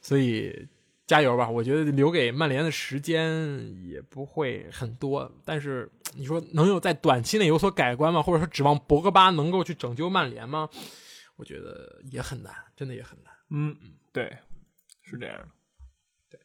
[0.00, 0.68] 所以。
[1.06, 1.50] 加油吧！
[1.50, 8.22] 我觉得留给曼联的时间也不会很多，但是你说能有在短期内有所改观吗？
[8.22, 10.68] 或者说指望博格巴能够去拯救曼联吗？
[11.34, 13.32] 我觉得也很难，真的也很难。
[13.50, 14.38] 嗯嗯，对，
[15.02, 15.48] 是这样的。
[16.30, 16.40] 对，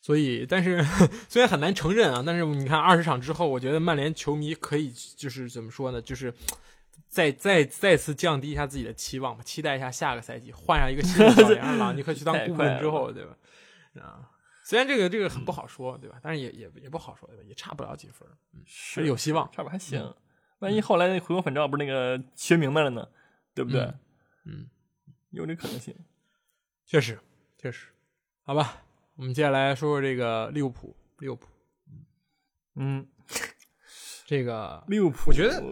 [0.00, 0.84] 所以，但是
[1.28, 6.00] 虽然很难承认啊，但是你看二十场之后，我觉得曼联球迷可以就是怎么说呢？
[6.00, 6.32] 就是
[7.08, 13.36] 再再再次降低一下自己的期望吧，期待一下下个赛季换上一个新的教练，让朗尼克去当顾问之后，对吧？
[14.00, 14.30] 啊，
[14.64, 16.18] 虽然这个这个很不好说，对吧？
[16.22, 17.42] 但是也也也不好说，对吧？
[17.46, 20.14] 也差不了几分，嗯，是有希望，差不还行。
[20.58, 23.08] 万一后来回光返照，不是那个学明白了呢？
[23.54, 23.80] 对不对？
[24.44, 24.68] 嗯，
[25.30, 25.94] 有这可能性。
[26.88, 27.16] 确实，
[27.56, 27.86] 确实。
[28.42, 28.82] 好吧，
[29.14, 31.46] 我们接下来说说这个利物浦，利物浦。
[32.74, 33.06] 嗯，
[34.26, 35.62] 这个利物浦，我觉得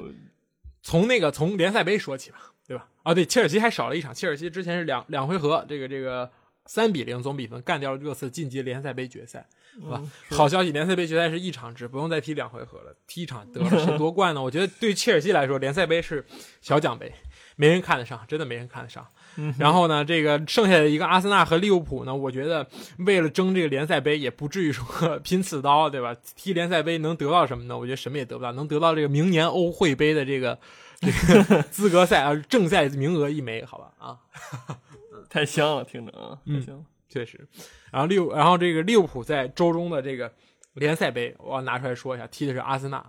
[0.82, 2.88] 从那个从联赛杯说起吧，对吧？
[3.02, 6.30] 啊，对，切尔西还少了一场，切尔西之前是两两回合，这个这个。
[6.68, 10.02] 三比零总比分干掉了热刺，晋级联赛杯决赛，是吧？
[10.30, 13.70] 好消息，联赛杯决赛是一场制，不用再踢两回合了，踢一场得了。
[13.70, 14.42] 谁 夺冠呢？
[14.42, 16.26] 我觉得对切尔西来说，联赛杯是
[16.60, 17.14] 小奖杯，
[17.56, 19.04] 没人看得上，真的没人看得上。
[19.58, 22.66] 然后呢，这个剩下的一个阿森纳和利物浦呢，我觉得
[22.98, 24.86] 为了争这个联赛杯，也不至于说
[25.20, 26.14] 拼刺刀，对吧？
[26.34, 27.76] 踢联赛杯能得到什么呢？
[27.76, 30.58] 我觉得什么也得不到，能得到这个明年欧会杯的这个
[31.00, 33.92] 这个 资格赛啊，正赛名额一枚，好吧？
[33.98, 34.18] 啊。
[35.28, 37.46] 太香了，听着啊，太香了，确实。
[37.90, 40.32] 然后利，然后这个利物浦在周中的这个
[40.74, 43.04] 联赛杯，我要拿出来说一下，踢的是阿森纳，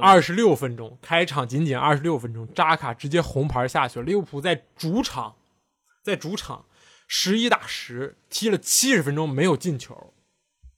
[0.00, 4.04] 二十六分钟，开场仅仅二十六分钟，扎卡直接红牌下去了。
[4.04, 5.36] 利物浦在主场，
[6.02, 6.64] 在主场
[7.06, 10.12] 十一打十，踢了七十分钟没有进球，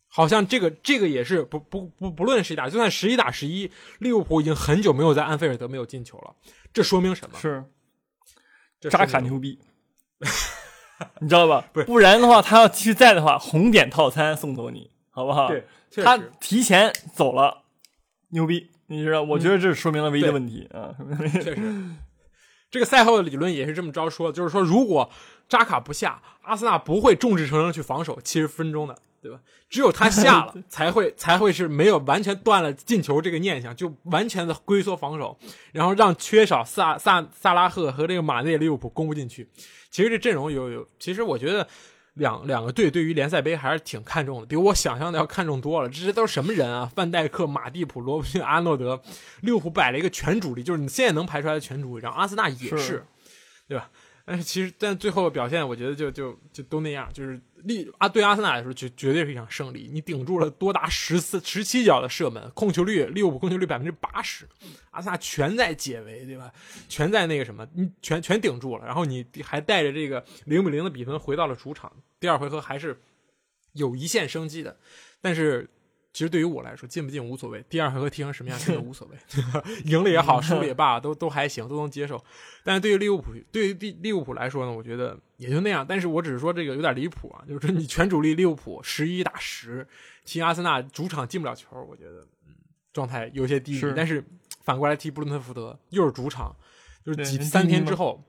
[0.08, 6.34] 好像这个这个也是不不不不论十一打，就算十一打十一，利物浦已经很久没有在安菲尔德没有进球了，
[6.72, 7.38] 这说明什么？
[7.38, 7.64] 是
[8.90, 9.58] 扎卡牛逼。
[11.20, 11.64] 你知道吧？
[11.72, 15.46] 不不然的话，他要继续在的话，红点套餐送走你，好不好？
[15.46, 15.64] 对，
[16.02, 17.62] 他提前走了，
[18.30, 18.68] 牛逼！
[18.88, 19.22] 你知道？
[19.22, 20.94] 我觉得这说明了唯一的问题啊。
[21.40, 21.84] 确实，
[22.70, 25.08] 这个赛后的理论也是这么着说，就是说，如果
[25.48, 29.40] 扎卡不下，阿森纳不会众志成城去防守七十分钟的，对吧？
[29.70, 35.38] 只有他下了， 才会才会是没有完全断了进球这个念想，就完全的龟缩防守，
[35.72, 39.48] 然后让缺少萨萨萨拉赫和这个马内利物浦攻不进去。
[39.90, 41.66] 其实这阵容有有，其实我觉得
[42.18, 45.88] 两两个队对于联赛杯还是挺看重的，比我想象的要看重多了。
[45.88, 46.90] 这些都是什么人啊？
[46.94, 49.00] 范戴克、马蒂普、罗布逊、阿诺德，
[49.40, 52.02] 利物浦摆了一个全主力，就是你现在能排出来的全主力。
[52.02, 53.04] 然后阿森纳也是，
[53.66, 53.88] 对吧？
[54.28, 57.10] 但是其实，但最后表现，我觉得就就就都那样。
[57.14, 59.88] 就是利啊，对阿森纳来说，绝绝对是一场胜利。
[59.90, 64.46] 你顶住了多达十四、十七脚的射门，控球率利物浦控球率百分之八十，
[64.90, 66.52] 阿森纳全在解围，对吧？
[66.90, 68.84] 全在那个什么，你全全顶住了。
[68.84, 73.00] 然后你还带着这个零比零的比分回到了主场，第二回合还是
[73.72, 74.76] 有一线生机的。
[75.22, 75.66] 但是
[76.18, 79.16] 其实对于我来说，进不进无所谓，第二回合踢成什么样真的无所谓，
[79.86, 82.20] 赢了也好，输了也罢，都都还行，都能接受。
[82.64, 85.86] 但是对于利物浦，对于利利物浦来说呢，我觉得也就那样。
[85.88, 89.86] 但是我只是说这个有点离谱啊，就是说你全主力利物浦十一打十，
[90.24, 92.56] 踢阿森纳主场进不了球，我觉得嗯
[92.92, 93.92] 状态有些低迷。
[93.94, 94.24] 但是
[94.64, 96.52] 反过来踢布伦特福德，又是主场，
[97.06, 98.20] 就是几三天之后，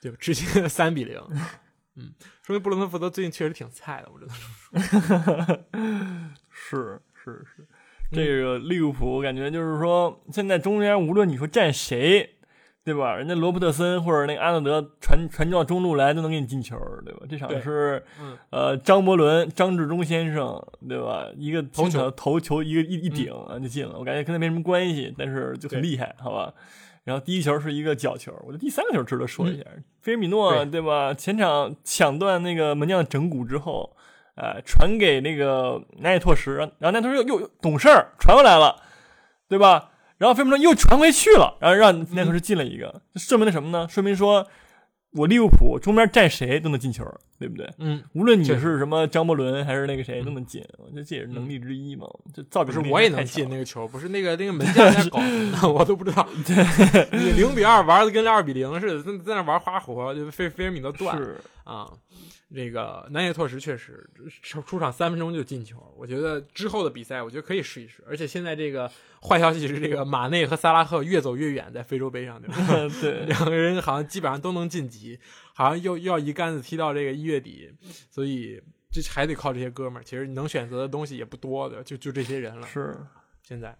[0.00, 0.16] 对吧？
[0.20, 1.20] 直接 三比零。
[1.96, 4.34] 嗯，说明布伦特福德最近确实挺菜的，我真的
[5.74, 6.22] 说。
[6.48, 7.66] 是是是，
[8.10, 12.30] 这个利物浦感觉就是说，现在中间无论你说站谁，
[12.84, 13.14] 对吧？
[13.14, 17.20] 人家罗伯特森或者那个阿诺德传传到中路来都能给你进球，对吧？
[17.28, 21.28] 这场是嗯呃张伯伦、张志忠先生，对吧？
[21.36, 26.52] 一个头球嗯头球一个一一顶啊就进了，我感觉跟他没什么关系，但是就很厉害，好吧？
[27.04, 29.64] 然后第一球是一个角球，我觉得第三个球值得说一下，
[30.00, 31.14] 菲尔米诺嗯对对吧？
[31.14, 33.96] 前场抢断那个门将整骨之后，
[34.34, 38.82] 呃，传给那个南野拓实，然后南野拓实又又又懂事儿传回来了，
[39.48, 39.90] 对吧？
[40.18, 43.86] 然后菲尔米诺又传回去了，然后让南野拓实进了一个，这说明了什么呢？
[43.90, 44.46] 说明说
[45.12, 47.04] 我利物浦中间站谁都能进球，
[47.38, 47.68] 对不对？
[47.78, 52.06] 嗯，无论你是什么张伯伦还是那个谁都能进，我觉得这也是能力之一嘛。
[52.32, 55.26] 这造不是我也能进那个球，不是那个那个门将在搞什
[55.60, 56.26] 么， 我都不知道。
[57.12, 61.86] 你零比二玩的跟二比零似的，在在那玩花活，就菲菲尔米诺断是啊。
[62.54, 64.08] 这个南野拓实确实
[64.42, 68.02] 出出场三分钟就进球，我觉得之后的比赛我觉得可以试一试。
[68.06, 68.90] 而且现在这个
[69.22, 72.56] 坏消息是，这个马内和萨拉赫越走越远，在非洲杯上，对吧？
[73.00, 75.18] 对，两个人好像基本上都能晋级，
[75.54, 77.72] 好像又又要一竿子踢到这个一月底，
[78.10, 80.04] 所以这还得靠这些哥们儿。
[80.04, 82.66] 其实你能选择的东西也不多的，就就这些人了。
[82.66, 82.96] 是
[83.42, 83.76] 现在，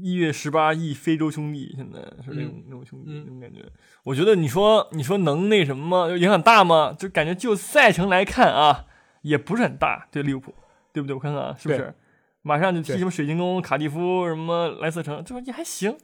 [0.00, 3.64] 一月十八亿非洲兄弟，现在是那种、嗯那种兄弟、嗯那种感觉。
[4.04, 6.16] 我觉得你说你说能那什么吗？
[6.16, 6.94] 影响大吗？
[6.98, 8.86] 就感觉就赛程来看啊，
[9.22, 10.08] 也不是很大。
[10.10, 10.54] 对利物浦，
[10.92, 11.14] 对不对？
[11.14, 11.94] 我看看啊，是不是？
[12.42, 15.96] 马上就踢什么水晶宫、卡蒂夫、什么莱斯特城，这也还行，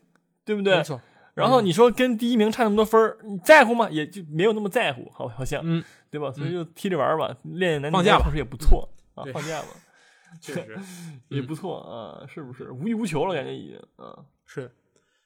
[0.45, 0.85] 对不对没？
[0.85, 1.01] 错，
[1.35, 3.89] 然后你说跟第一名差那么多分儿，你在乎吗？
[3.91, 6.31] 也就没有那么在乎，好好像，嗯，对吧？
[6.31, 9.69] 所以就踢着玩儿吧，练练男放假吧同时也不错、啊，放假吧，
[10.41, 10.79] 确实
[11.29, 12.71] 也不错啊，是不是？
[12.71, 14.71] 无欲无求了，感觉已经啊，是，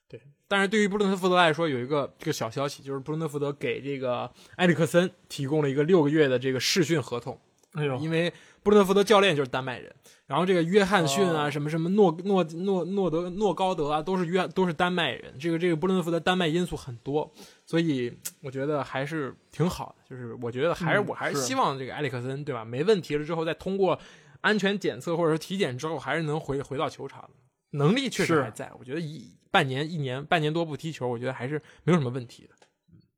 [0.09, 0.21] 对。
[0.49, 7.39] 但是对于布伦特福德来说，有一个这个小消息，就是布伦特福德给这个埃里克森提供了一个六个月的这个试训合同，
[7.73, 9.91] 哎呦，因为布伦特福德教练就是丹麦人，
[10.27, 15.35] 然后这个约翰逊啊，哦什么什么诺诺诺诺德诺高德啊，都是约都是丹麦人。
[15.39, 17.33] 这个这个布伦特福德丹麦因素很多，
[17.65, 18.13] 所以
[18.43, 20.05] 我觉得还是挺好的。
[20.09, 22.65] 就是我觉得还是、嗯我还是是希望这个埃里克森对吧？
[22.65, 23.99] 没问题了之后，再通过
[24.43, 27.31] 安全检测或者说体检之后，还是能回回到球场的。
[27.71, 32.55] 能力确实还在，我觉得一半年、一年、半年多不踢球，我觉得还是没有什么问题的。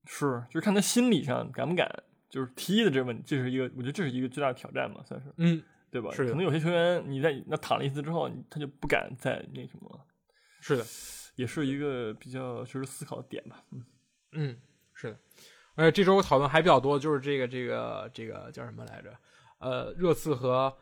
[0.07, 1.91] 是，就是看他心理上敢不敢，
[2.31, 5.61] 就是踢的这问，这是一个，我觉得这是一个最大的挑战嘛，算是，嗯，
[5.91, 6.11] 对吧？
[6.13, 10.05] 是可能有些球员你在那躺了一次之后，他就不敢再那什么了，
[10.61, 10.85] 是的。
[11.37, 13.65] 也是一个比较就是思考的点吧。
[13.73, 13.85] 嗯，
[14.35, 14.57] 嗯，
[14.93, 15.19] 是的，
[15.75, 19.13] 而且这周讨论还比较多，就是这个这个这个叫什么来着？
[19.59, 20.73] 呃，热刺和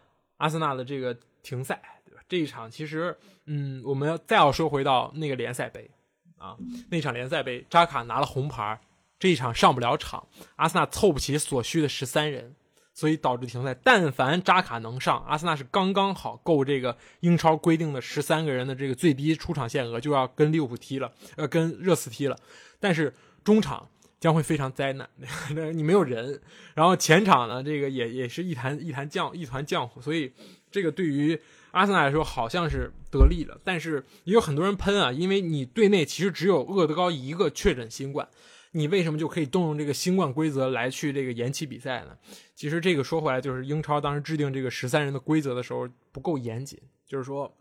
[0.42, 2.20] 阿森纳的这个停赛，对吧？
[2.28, 5.88] 这一场其实，嗯，我们要再要说回到那个联赛杯
[6.36, 6.56] 啊，
[6.90, 8.80] 那场联赛杯，扎卡拿了红牌，
[9.20, 10.26] 这一场上不了场，
[10.56, 12.56] 阿森纳凑不齐所需的十三人。
[12.94, 13.74] 所以导致停赛。
[13.82, 22.36] 但凡扎卡能上，阿森纳是刚刚好够这个英超规定的十三个人的这个最低出场限额，就要跟利物浦踢了，呃，跟热刺踢了。
[22.78, 23.88] 但是中场
[24.22, 25.10] 将会非常灾难，
[25.74, 26.40] 你没有人，
[26.74, 30.32] 然后前场呢，这个也也是一团一团浆一团浆糊，所以
[30.70, 31.36] 这个对于
[31.72, 38.28] 阿森纳来说好像是得利了，但是也有很多人喷啊，因为你队内其实只有厄德高一个确诊新冠。
[38.74, 42.16] 你为什么就可以动用这个新冠规则来去这个延期比赛呢？
[42.54, 47.52] 其实这个说回来，就是英超当时制定这个十三人的规则的时候不够严谨，就是说，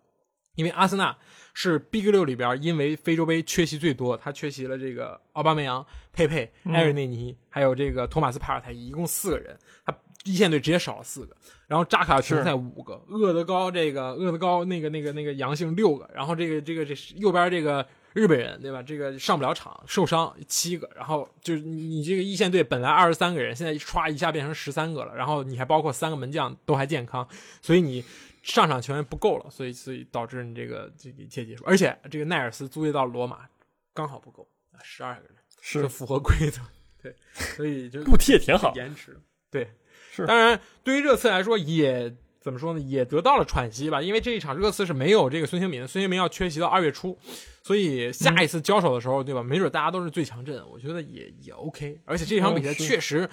[0.55, 1.15] 因为阿森纳
[1.53, 11.35] 是 Big 六里边因为非洲杯缺席最多，他缺席了这个奥巴梅扬、佩佩、埃尔内尼，还有这个托马斯帕尔泰，一共四个人，他一线队直接少了四个，
[11.67, 17.85] 然后扎卡停赛五个，厄德高这个厄德高那个那个那个阳性六个，然后这个这个这右边这个。
[18.13, 18.83] 日本人对吧？
[18.83, 27.25] 这个上不了场，受伤七个，然后就是你你这个一线队本来二十三个人，现在歘一下变成十三个了，然后你还包括三个门将都还健康，
[27.61, 28.03] 所以你
[28.41, 31.63] 上场球员不够了，所以所以导致你这个这个一切结束。
[31.65, 33.47] 而且这个奈尔斯租借到罗马
[33.93, 34.47] 刚好不够，
[34.83, 36.61] 十二个人是符合规则，
[37.01, 38.73] 对，所以就不踢也挺好。
[38.75, 39.71] 延迟，对，
[40.11, 42.15] 是当然对于热刺来说也。
[42.41, 42.79] 怎么说呢？
[42.79, 47.15] 也得到了喘息吧，因为这一场热刺是没有这个孙兴民，孙兴民要缺席到二月初，
[47.61, 49.43] 所以下一次交手的时候，对吧？
[49.43, 52.01] 没准大家都是最强阵，我觉得也也 OK。
[52.03, 53.29] 而且这场比赛确实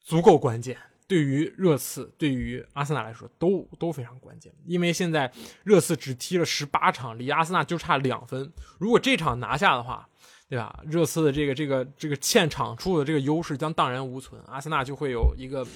[0.00, 5.32] 足够关键，对于热刺、对于阿森纳来说都都非常关键，因为现在
[5.64, 8.52] 热刺只踢了十八场，离阿森纳就差两分。
[8.78, 10.06] 如果这场拿下的话，
[10.50, 10.82] 对吧？
[10.86, 15.66] 热刺的这个这个这个欠场数的这个优势将荡然无存，阿森纳就会有一个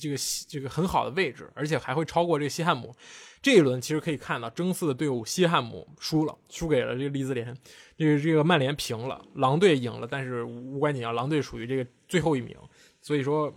[0.00, 0.16] 这个
[0.48, 2.94] 这个很好的位置，而且还会超过这个西汉姆。
[3.42, 7.56] 这一轮其实可以看到，争四的队伍西汉姆输了，输给了这个利兹联，
[7.96, 12.56] 这个这个曼联平了，狼队赢了，但是无关紧要，狼队属于这个最后一名，
[13.00, 13.52] 所以说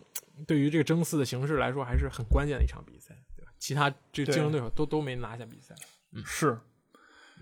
[0.47, 3.51] 对于这个争四的形势来说，还是很关键的一场比赛，对吧？
[3.59, 5.75] 其他这个竞争对手都都没拿下比赛，
[6.25, 6.59] 是。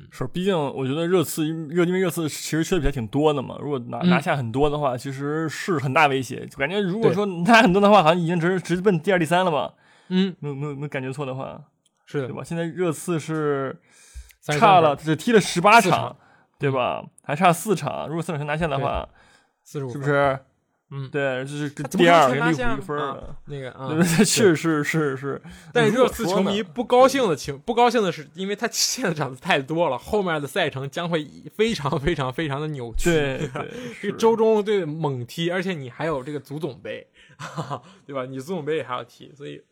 [0.09, 3.57] 是，毕竟我觉得热刺热，因为热刺其实缺的比赛挺多的嘛。
[3.61, 6.47] 如果拿拿下很多的话，其实是很大威胁。
[6.57, 9.73] 感觉如果说拿很多的话，好像已经直直奔第二、第三了嘛？
[10.07, 11.61] 嗯，没有没有没有感觉错的话，
[12.05, 12.43] 是对吧？
[12.43, 13.79] 现在热刺是
[14.41, 16.17] 差了，只踢了十八场场，
[16.57, 17.05] 对吧？
[17.21, 19.07] 还差四场，如果四场全拿下的话，
[19.63, 20.03] 四十五，是不？
[20.05, 20.39] 是？
[20.93, 23.35] 嗯对，这是怎么可能第二，跟利物浦一分儿啊的。
[23.45, 24.25] 那个 啊对，不对？
[24.25, 25.41] 是是是是，
[25.73, 31.25] 但是热刺球迷不高兴的情不高兴的是，因为他欠的场子太多了，后面的赛程将会
[31.55, 33.05] 非常非常非常的扭曲。
[33.09, 33.49] 对，
[34.01, 38.25] 这周中对猛踢，而且你还有这个足总杯，哈哈，对吧？
[38.25, 39.63] 你足总杯也还要踢，所以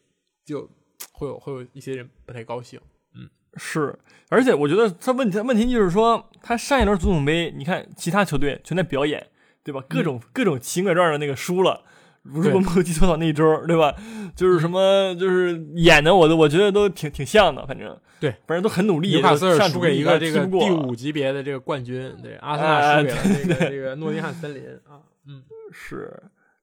[0.46, 0.70] 就
[1.12, 2.80] 会有会有一些人不太高兴。
[3.14, 3.98] 嗯是，
[4.30, 9.28] 而且我觉得他问题问题就是说，他上一轮足总杯，你看其他球队全在表演，
[9.70, 9.86] 对吧？
[9.88, 11.82] 各种、各种奇怪状的那个输了，
[12.24, 13.94] 不是对我没有记错到那一周，对吧？
[14.36, 19.10] 就是什么，就是演的，我都我觉得都挺挺像的，反正对，反正都很努力。
[19.10, 26.12] 纽卡斯尔上输给一个这个第五级别的这个冠军，对，阿森纳输给了这个这个诺丁汉森林啊，嗯，是。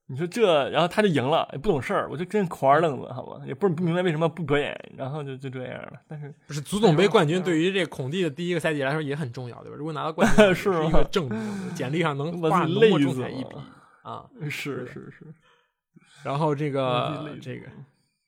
[0.09, 3.43] 你说这，然后他就赢了，也不懂事儿，我就真苦二愣子，好吧？
[3.45, 5.95] 也不不明白为什么不表演，然后就就这样了。
[6.07, 9.77] 但是不是足总杯冠军对于这个孔蒂的第一个赛季来说也很重要，对吧？
[9.77, 13.57] 如果拿到冠军， 是一个证明，简历上能我挂浓墨重彩一笔
[14.03, 14.25] 啊。
[14.45, 14.49] 是
[14.87, 15.35] 是是是，
[16.23, 17.67] 然后这个这个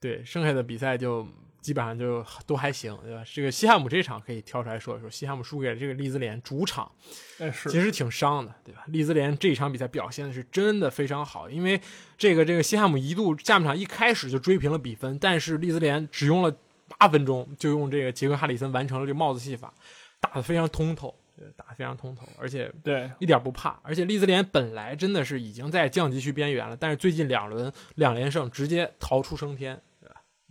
[0.01, 1.27] 对剩下的比赛就
[1.61, 3.23] 基本上就都还行，对吧？
[3.27, 6.91] 这个西汉姆这场可以挑出来说一说，西汉姆输给了这个利兹联主场，
[7.39, 8.85] 哎是，其实挺伤的，对吧？
[8.87, 11.81] 利兹联这场比赛表现的是真的非常好，因为
[12.17, 16.57] 这个这个西汉姆一度下半场一开始就追平了比分，但是利兹联只用了
[16.97, 19.75] 八分钟就用这个杰克哈里森完成了这个帽子戏法，
[20.21, 21.15] 打得非常通透，
[21.55, 23.79] 打得非常通透，而且对一点不怕。
[23.83, 29.81] 而且利兹联本来真的是已经在降级区边缘了，但是最近两轮两连胜，直接逃出升天，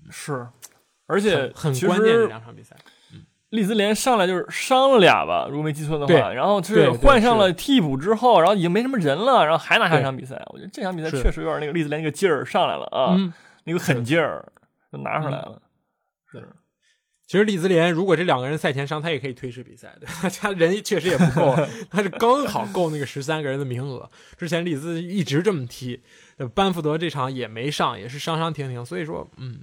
[0.09, 0.47] 是，
[1.07, 2.75] 而且很很关键的两场比赛。
[3.49, 13.31] 利兹联上来就是伤了俩吧，如果没记错的话，然后是换上了替补之后，然后已经没什么人了，然后还拿下对这场比赛，我觉得这场比赛确实有点那个利兹联那个劲儿上来了啊，嗯，
[13.63, 14.45] 那个狠劲儿
[14.91, 15.61] 就拿出来了。
[17.25, 20.07] 其实利兹联如果这两个人赛前伤，他也可以推迟比赛的，
[20.41, 21.55] 他人确实也不够，
[21.89, 24.09] 他是刚好够那个十三个人的名额。
[24.37, 26.01] 之前利兹一直这么踢，
[26.37, 29.59] 呃班福德这场也没上，也是伤伤停停，所以说，嗯，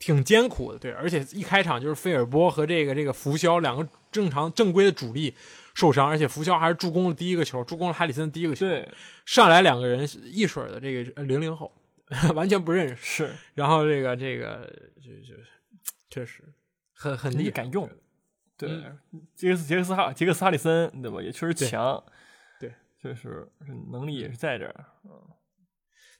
[0.00, 0.90] 挺艰苦的，对。
[0.90, 5.32] 而且一开场就是费尔波和这个这个福肖两个正常正规的主力
[5.74, 8.88] 受伤，而且福肖还是助攻了第一个球，助攻了哈里森第一个球，对，
[9.24, 11.72] 上来两个人一水儿的这个零零后，
[12.34, 12.96] 完全不认识。
[12.96, 14.68] 是然后这个这个
[15.00, 15.40] 就就
[16.08, 16.42] 确实
[16.92, 17.88] 很很厉害，你敢用。
[18.56, 18.98] 对嗯，
[19.34, 21.22] 杰克斯杰克斯哈杰克斯哈里森对吧？
[21.22, 22.02] 也确实强，
[22.58, 23.48] 对，确实
[23.90, 24.84] 能力也是在这儿。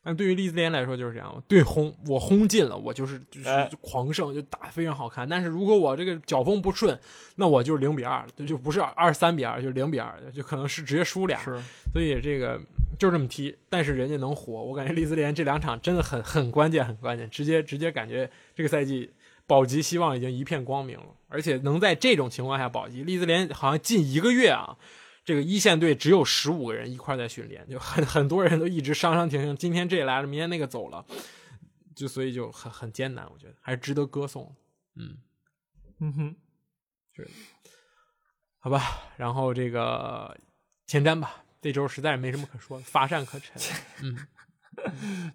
[0.03, 5.29] 但对于利兹联来说就是这样，对轰我轰进了，我就是就是哎狂胜，就打得非常好看。
[5.29, 6.99] 但是如果我这个脚风不顺，
[7.37, 11.39] 那我就是零比二了，就就不是二三比二，就是零比二，就可能是直接输俩。
[11.41, 11.61] 是，
[11.93, 12.59] 所以这个
[12.99, 19.11] 就这么踢，但是人家能活，我感觉利兹联这两场真的很很关键，很关键，直接直接感觉这个赛季
[19.47, 24.79] 保级希望已经一片光明了，而且能在这种情况下保级，利兹联好像近一个月啊。
[25.25, 31.05] 这个一线队只有十五个人一块在训练，就很很多人都一直伤伤停停，今天这来了，明天那个走了，
[31.95, 34.55] 就所以就很很艰难，我觉得还是值得歌颂。
[34.97, 35.19] 嗯，
[35.99, 36.37] 嗯哼，
[38.59, 38.83] 好吧，
[39.17, 40.37] 然后这个
[40.87, 43.61] 前瞻吧，这周实在是没什么可说的，乏善可陈。
[44.03, 44.27] 嗯，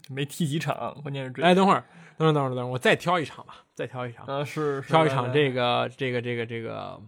[0.09, 1.41] 没踢几场，关键是这。
[1.41, 1.85] 哎，等会儿，
[2.17, 7.01] 等会儿，等会儿，等会儿，我再挑一场吧，再挑一场，啊，是是挑一场来这个这个这个这个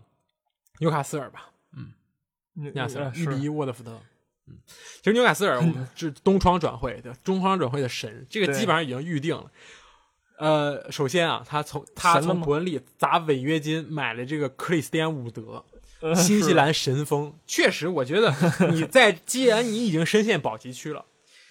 [0.79, 1.83] 纽卡斯尔吧，纽
[2.57, 3.99] 纽卡斯尔呃一比一沃德福德。
[4.47, 5.61] 嗯，其实纽卡斯尔
[5.95, 9.51] 是东窗转会，对吧，东窗转会的神，这个基本上已经预定了。
[10.37, 15.65] 呃，首先啊，他从他从伯恩利砸违约金买了这个克里斯蒂安伍德，
[16.15, 18.31] 新西兰神锋，确实，我觉得
[18.71, 21.03] 你在 既然你已经深陷保级区了，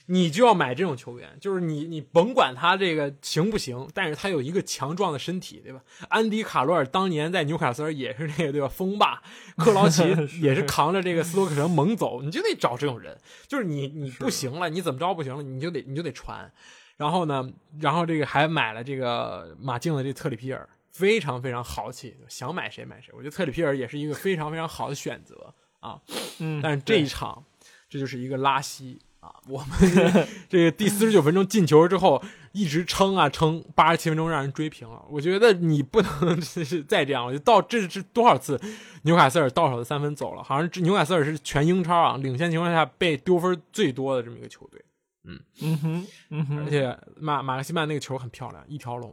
[0.06, 5.80] 你就要买这种球员，就是你你甭管他这个行不行，但是他有一个强壮的身体，对吧？
[6.08, 8.68] 安迪卡罗尔当年在纽卡斯尔也是这个对吧？
[8.68, 9.20] 风霸，
[9.56, 10.02] 克劳奇
[10.40, 16.50] 也是扛着这个斯托克城猛走，你就得找这种人，就是你你不行了，你怎么着不行了，你就得你就得传。
[16.96, 17.46] 然后呢，
[17.80, 23.12] 然后这个还买了这个马竞的这特里皮尔，非常非常豪气，想买谁买谁。
[23.12, 26.00] 我觉得特里皮尔也是一个非常非常好的选择啊。
[26.38, 27.44] 嗯，但是这一场，
[27.90, 29.34] 这就是一个拉稀啊！
[29.48, 32.22] 我们这个第四十九分钟进球之后，
[32.52, 35.02] 一直撑啊撑，八十七分钟让人追平了。
[35.10, 38.60] 我觉得你不能是再这样，我就到这是多少次
[39.02, 40.42] 纽卡斯尔到手的三分走了？
[40.42, 44.80] 好像这纽卡斯尔是全英超啊领先情况下被丢分最多的这么一个球队。
[45.28, 49.12] 嗯嗯哼，嗯哼，而且马马克西曼那个球很漂亮，一条龙，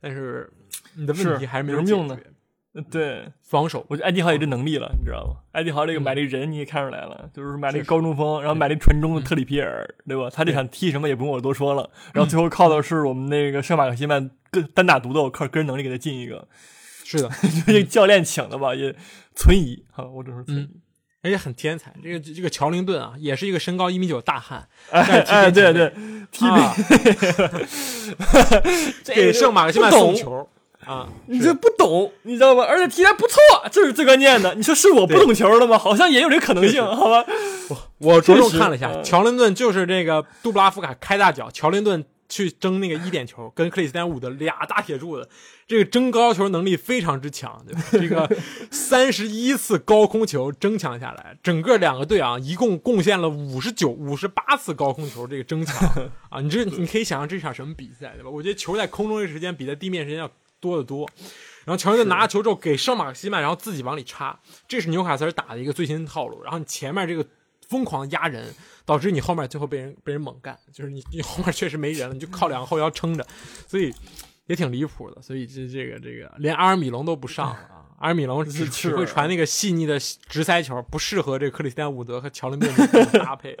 [0.00, 0.52] 但是
[0.94, 2.18] 你的问题还是没有解决呃
[2.90, 5.36] 对，防守，我觉得艾迪豪有这能力了，你知道吗？
[5.52, 10.28] 艾迪豪这个嗯买这个人你也看出来了，就是买这个高中锋，然后买这传中的特里皮尔，对吧？
[10.30, 16.46] 他这场踢什么也不用我多说了，然后最后靠的是我们那个圣马克西曼跟单打独斗，靠个人能力给他进一个，
[17.04, 17.30] 是的，
[17.66, 18.94] 这 个教练请的吧，也
[19.34, 20.80] 存疑啊，我只能说存疑。
[21.22, 21.92] 而且很天才。
[22.04, 25.92] 这个这个乔林顿啊，也是一个身高一米九的大汉， 哎哎，对对，
[26.30, 26.72] 踢啊。
[29.02, 30.48] 这给圣马克西曼送球
[30.86, 32.64] 啊，你这不懂，你知道吧？
[32.64, 33.38] 而且踢得还不错，
[33.72, 34.54] 这是最关键的。
[34.54, 35.76] 你说是我不懂球了吗？
[35.76, 37.24] 好像也有这个可能性，好吧？
[37.98, 45.28] 我着重看了一下，嗯乔林顿就是这个杜布拉夫卡开大脚，乔林顿去争那个一点球，跟克里斯蒂安伍德俩大铁柱子，
[45.66, 47.82] 这个争高球能力非常之强，对吧？
[47.90, 48.36] 这个
[48.70, 55.88] 三十一次高空球争抢下来，整个两个队啊，一共贡献了五十九、五十八次高空球这个争抢
[56.28, 58.30] 啊，你这你可以想象这场什么比赛，对吧？
[58.30, 60.30] 我觉得球在空中的时间比在地面时间要
[60.60, 61.08] 多得多。
[61.64, 64.38] 然后乔恩顿拿了球之后给圣马克西曼，然后自己往里插，
[64.68, 66.42] 这是纽卡斯尔打的一个最新套路。
[66.42, 67.26] 然后你前面这个
[67.68, 68.54] 疯狂压人，
[68.84, 73.26] 导致你后面最后被人被人猛干，就是你你后面确实没人了，你就靠两个后腰撑着，
[73.66, 73.92] 所以
[74.46, 75.20] 也挺离谱的。
[75.20, 77.82] 所以这这个这个连阿尔米隆都不上了啊！
[77.98, 83.56] 阿尔米隆只是只会传那个细腻的直塞球，不适合这个克里斯蒂安伍德和乔林顿这种搭配，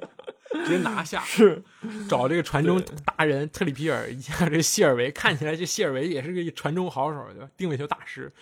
[0.66, 1.22] 直接拿下。
[1.26, 1.62] 是，
[2.08, 7.48] 找这个传中对达人特里皮尔，一下这谢尔维看起来这谢尔维也是个传中好手，对吧？
[7.56, 8.32] 定位球大师，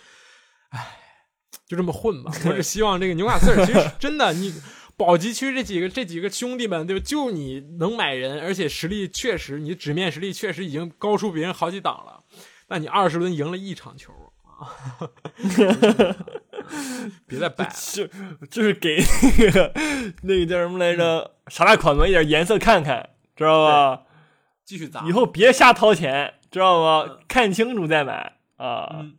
[0.69, 0.97] 唉，
[1.67, 2.31] 就这么混吧。
[2.45, 4.53] 我只希望这个纽卡斯尔，其实真的你。
[4.97, 7.03] 保级区这几个这几个兄弟们，对吧？
[7.05, 12.23] 就你能买人，而且实力确实，你纸面实力确实已经高出别人好几档了。
[12.69, 14.13] 那你二十轮赢了一场球
[14.43, 14.71] 啊！
[17.27, 18.07] 别再摆了，就
[18.47, 18.97] 就是给
[19.39, 19.71] 那个
[20.23, 24.03] 那个叫什么来着，傻大款们一点颜色看看，知道吧？
[24.63, 25.05] 继续砸。
[25.05, 27.17] 以后别瞎掏钱，知道吗？
[27.27, 28.89] 看清楚再买啊！
[28.93, 29.17] 嗯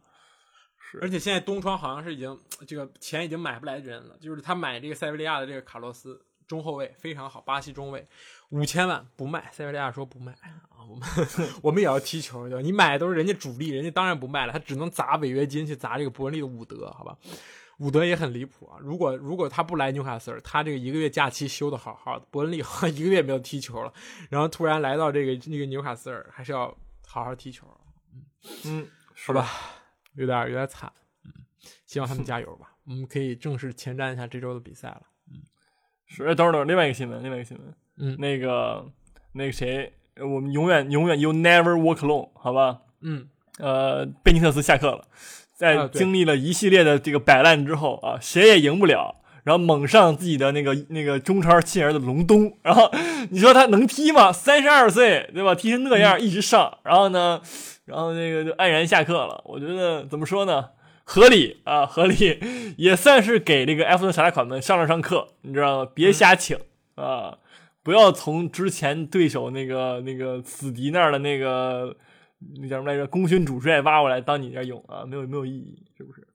[1.03, 6.19] 而且现在东窗好像是已经这个钱已经买不来人了，就是他买这个塞维利亚的这个卡洛斯
[6.49, 8.03] 中后卫非常好，巴西中卫
[8.51, 11.09] 五千万不卖，塞维利亚说不卖啊，我们
[11.63, 12.63] 我们也要踢球对吧？
[12.63, 17.17] 你买的都是人家主力，人家当然不卖了，他只能砸违约金去砸这个伯恩利的伍德，好吧？
[17.79, 18.79] 伍德也很离谱啊！
[18.81, 23.93] 如果如果他不来纽卡斯尔，他这个一个月假期休的好好的，伯恩利 好像一个月没有踢球了，
[24.31, 26.75] 然后突然来到这个那个纽卡斯尔，还是要
[27.07, 27.67] 好好踢球，
[28.65, 29.47] 嗯，是吧？
[30.15, 30.91] 有点有点惨，
[31.27, 31.33] 嗯，
[31.85, 32.73] 希望他们加油吧。
[32.85, 35.03] 我们可以正式前瞻一下这周的比赛了。
[35.31, 35.43] 嗯
[36.07, 36.25] 是。
[36.25, 38.87] 哎等会儿等会儿，另外一个新闻，另外一个新闻，嗯那个
[39.33, 42.79] 那个谁，我们永远永远 you never walk alone，好吧？
[43.01, 43.27] 嗯，
[43.59, 45.05] 呃，贝尼特斯下课了，
[45.55, 52.91] 在经历了一系列的这个摆烂之后啊，谁也赢不了，然后猛上自己的那个那个中超亲儿子隆冬，然后
[53.31, 54.33] 你说他能踢吗？
[54.33, 55.55] 三十二岁，对吧？
[55.55, 57.41] 踢成那样，一直上，然后呢，
[57.85, 59.43] 然后那个就黯然下课了。
[59.45, 60.71] 我觉得怎么说呢？
[61.05, 65.91] 合理啊，合理，也算是给这个埃弗顿傻大款们上了上课，你知道吗？
[65.95, 66.59] 别瞎请、
[66.97, 67.39] 啊，
[67.87, 71.97] 不要从之前对手那个那个死敌那儿的那个
[72.61, 76.27] 那叫什么来着，功勋主帅挖过来当你这儿用啊，没有没有意义，是不是？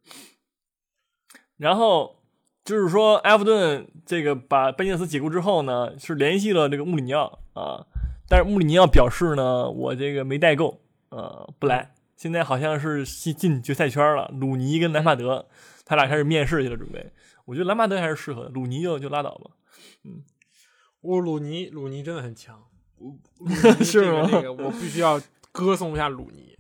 [1.58, 2.24] 然后
[2.64, 7.86] 就是说，埃弗顿这个把贝尼斯解雇之后呢，是联系了这个穆里尼奥啊，
[8.30, 10.80] 但是穆里尼奥表示呢，我这个没带够，
[11.10, 11.94] 呃，不来。
[12.16, 15.50] 现在好像是进进决赛圈了，鲁尼跟兰帕德，
[15.84, 17.12] 他俩开始面试去了，准备。
[17.44, 19.52] 我觉得兰帕德还是适合的，鲁尼就就拉倒吧。
[20.06, 20.24] 嗯
[21.02, 22.64] 我鲁尼鲁尼真的很强，
[23.84, 25.22] 是吗这个这个我必须要
[25.52, 26.58] 歌颂一下鲁尼。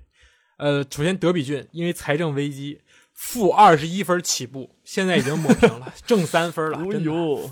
[0.57, 2.81] 呃，首先德比郡因为财政危机，
[3.13, 7.51] 负二十一分起步，现在已经抹平了，正三分了，哎真的呦，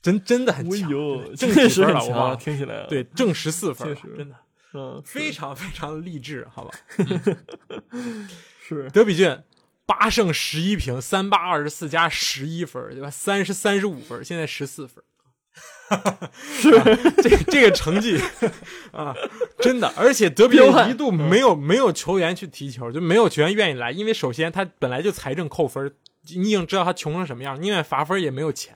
[0.00, 4.36] 真真的很哦强，呦，正确几分了，我实很强，听起来对，正十四分了，确实真的
[4.72, 6.70] 嗯，非常非常励志，好吧？
[8.68, 9.36] 是德比郡
[9.86, 13.10] 八胜十一平，三八二十四加十一分，对吧？
[13.10, 15.02] 三十三十五分，现在十四分。
[16.32, 16.70] 是、
[17.22, 18.16] 这这个成绩
[18.92, 19.14] 啊，
[19.58, 25.92] 真的，而且德比彪悍一度没有没有球员去踢球，就没有球员愿意来，因为首先他本来就财政扣分
[26.34, 28.74] 你已经知道他穷成什么样，宁愿罚分也没有钱，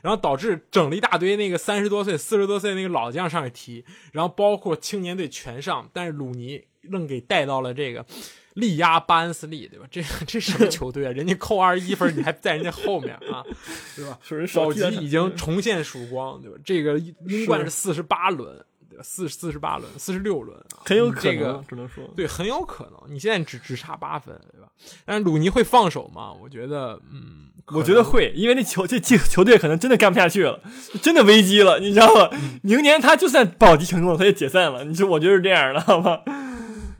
[0.00, 8.06] 然后导致整了一大堆那个三十多岁、四十多岁那个老将上去踢，然后包括青年队全上，但是鲁尼愣给带到了这个
[8.54, 9.86] 力压巴恩斯利，对吧？
[9.90, 11.10] 这 这什么球队啊？
[11.12, 13.42] 人家扣二十一分，你还在人家后面啊，
[13.96, 14.18] 对吧？
[14.54, 16.56] 保级已经重现曙光，对吧？
[16.64, 18.56] 这个英冠是四十八轮，
[18.88, 19.02] 对吧？
[19.02, 23.12] 四四十八轮，四十六轮啊，很有可能，这个只能说对，很有可能。
[23.14, 24.68] 你现在只只差八分，对吧？
[25.04, 26.32] 但是鲁尼会放手吗？
[26.32, 30.60] 我觉得，嗯，我觉得会，因为那球这这球队可能真的干不下去了，
[31.02, 32.28] 真的危机了，你知道吗？
[32.32, 34.84] 嗯明年他就算保级成功了，他也解散了。
[34.84, 36.22] 你说我觉得是这样的，好吧？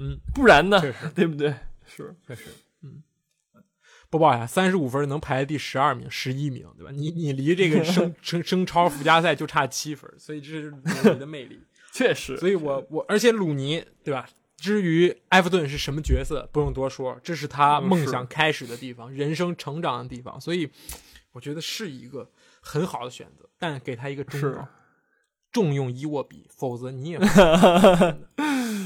[0.05, 0.81] 嗯， 不然呢？
[1.15, 1.55] 对不对？
[1.87, 2.43] 是确实，
[2.83, 3.03] 嗯。
[4.11, 6.93] 播报一下，三十五分能排第十二名、十一名，对吧？
[6.93, 11.61] 你你离这个升 升升超附加赛就差七分，所以这是鲁尼的魅力。
[11.93, 14.29] 确实，所以我我而且鲁尼对吧？
[14.57, 20.71] 至于埃弗顿是什么角色，不用多说，这是他梦想开始的地方，人生成长的地方，所以
[21.33, 22.31] 我觉得是一个
[22.61, 24.69] 很好的选择，但给他一个忠是告：
[25.53, 27.19] 重用伊沃比，否则你也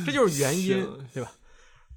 [0.08, 1.32] 这就是原因，对吧？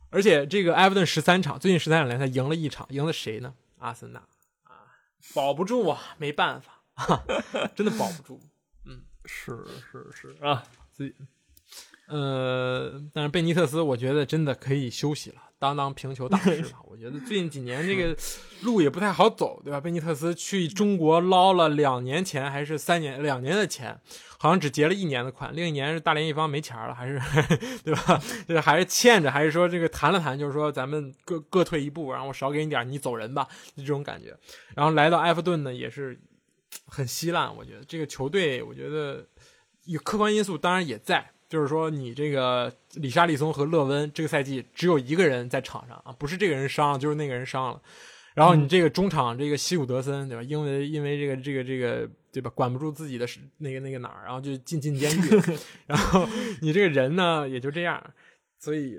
[0.09, 3.53] 而且这个埃弗顿十三场，最近十三场联赛赢了一场，赢了谁呢？
[3.79, 4.19] 阿森纳
[4.63, 4.91] 啊，
[5.33, 6.83] 保不住啊，没办法，
[7.75, 8.39] 真的保不住。
[8.85, 10.63] 嗯是是是啊，
[12.07, 16.79] 呃，但是贝尼特斯，我觉得真的可以休息了，当当平球大 师吧。
[16.85, 18.17] 我觉得最近几年这个
[18.63, 19.79] 路也不太好走，对吧？
[19.79, 23.95] 贝尼特斯去中国捞了两年前还是三年两年的钱，
[24.39, 27.21] 好像只结了一年的款，另一年是大连一方没钱了，还是
[27.85, 28.19] 对吧？
[28.47, 34.35] 这还是欠着，还是说这个谈了谈，就是说咱们各各退一步，然后我少给你点，你走人吧，就这种感觉。
[34.75, 36.19] 然后来到埃弗顿呢，也是
[36.87, 39.23] 很稀烂，我觉得这个球队，我觉得
[39.85, 47.81] 有客观因素当然也在，就是说你这个里沙利松和勒温这个赛季只有一个人在场上啊，不是这个人伤了，就是那个人伤了。
[48.33, 50.41] 然后你这个中场这个西古德森对吧？
[50.41, 53.27] 因为因为这个这个这个对吧，管不住自己的
[53.57, 55.23] 那个那个哪儿，然后就进进监狱。
[55.87, 56.25] 然后
[56.61, 58.01] 你这个人呢也就这样，
[58.57, 58.97] 所以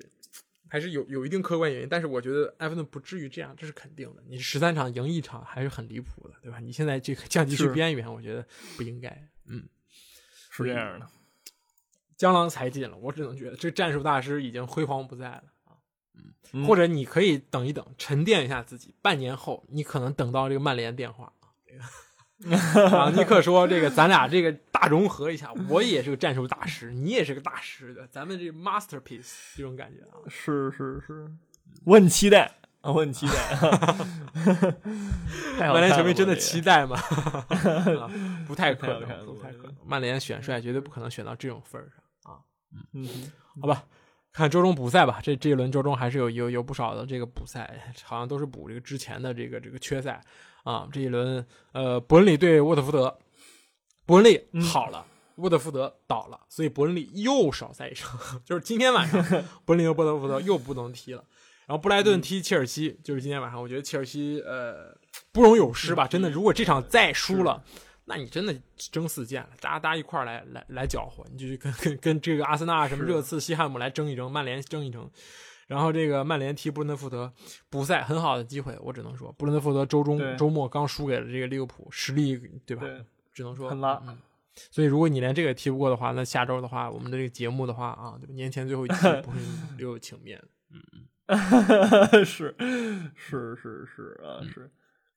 [0.69, 1.89] 还是有有一定客观原因。
[1.89, 4.23] 但是我觉得埃弗顿不至于这样，这是肯定的。
[4.29, 6.61] 你十三场赢一场还是很离谱的，对吧？
[6.61, 8.47] 你现在这个降级区是边缘，我觉得
[8.77, 9.09] 不应该。
[9.49, 9.67] 嗯。
[10.51, 11.07] 是这样的。
[12.17, 15.75] 江郎才尽了，我只能觉得这战术大师已经辉煌不在了啊。
[16.53, 21.49] 嗯或者你可以等一等，沉淀一下自己，半年后你可能等到这个曼联电话啊。
[21.65, 30.19] 这 个啊，尼克说：“这个咱俩这个大融合一下，我也是个战术大师，你也是个大师的，咱们这 masterpiece 这种感觉啊。
[30.29, 31.27] 是是是，
[31.85, 33.33] 我很期待啊，我很期待。
[35.73, 36.97] 曼联球迷真的期待吗？
[36.99, 38.11] 啊
[38.49, 39.69] 不太可能，不太可。
[39.69, 42.02] 能曼联选帅绝对不可能选到这种份儿上啊。
[42.93, 43.09] 嗯，
[43.61, 43.85] 好吧，
[44.33, 45.21] 看周中补赛吧。
[45.23, 50.21] 这这一轮周中还是有有有不少的这个补赛，好像都是补这个之前的这个这个缺赛
[50.65, 50.89] 啊。
[50.93, 53.19] 这一轮，呃，伯恩利对沃特福德，
[54.07, 55.07] 伯恩利好了，
[55.37, 59.23] 沃特福德倒了，所以伯恩利又少赛一场， 就是今天晚上
[59.65, 61.25] 伯恩利和沃特福德又不能踢了。
[61.67, 64.97] 然后布莱顿踢切尔西，就是今天晚上，我觉得切尔西呃
[65.31, 67.63] 不容有失吧，真的，如果这场再输了。
[68.15, 75.11] 那你真的争四件了，大家大家一块儿来来来搅和，你就是跟跟跟这个阿森纳什么热刺、西汉姆来争一争，曼联争一争，
[75.67, 77.33] 然后这个曼联踢布伦特福德
[77.71, 82.37] 补赛很好的机会，我只能说布伦特福德周中周末刚输给了这个利物浦，实力
[82.67, 82.83] 对吧？
[82.83, 83.03] 对，
[83.33, 84.19] 只能说很拉嗯。
[84.71, 88.35] 所以如果你连这个也踢不过的话，那下周的话，我们的这个节目的话啊，对吧？
[88.35, 89.39] 年前最后一期不会
[89.79, 90.39] 留有情面。
[90.71, 90.83] 嗯
[92.27, 92.55] 是
[93.17, 94.71] 是是是啊是。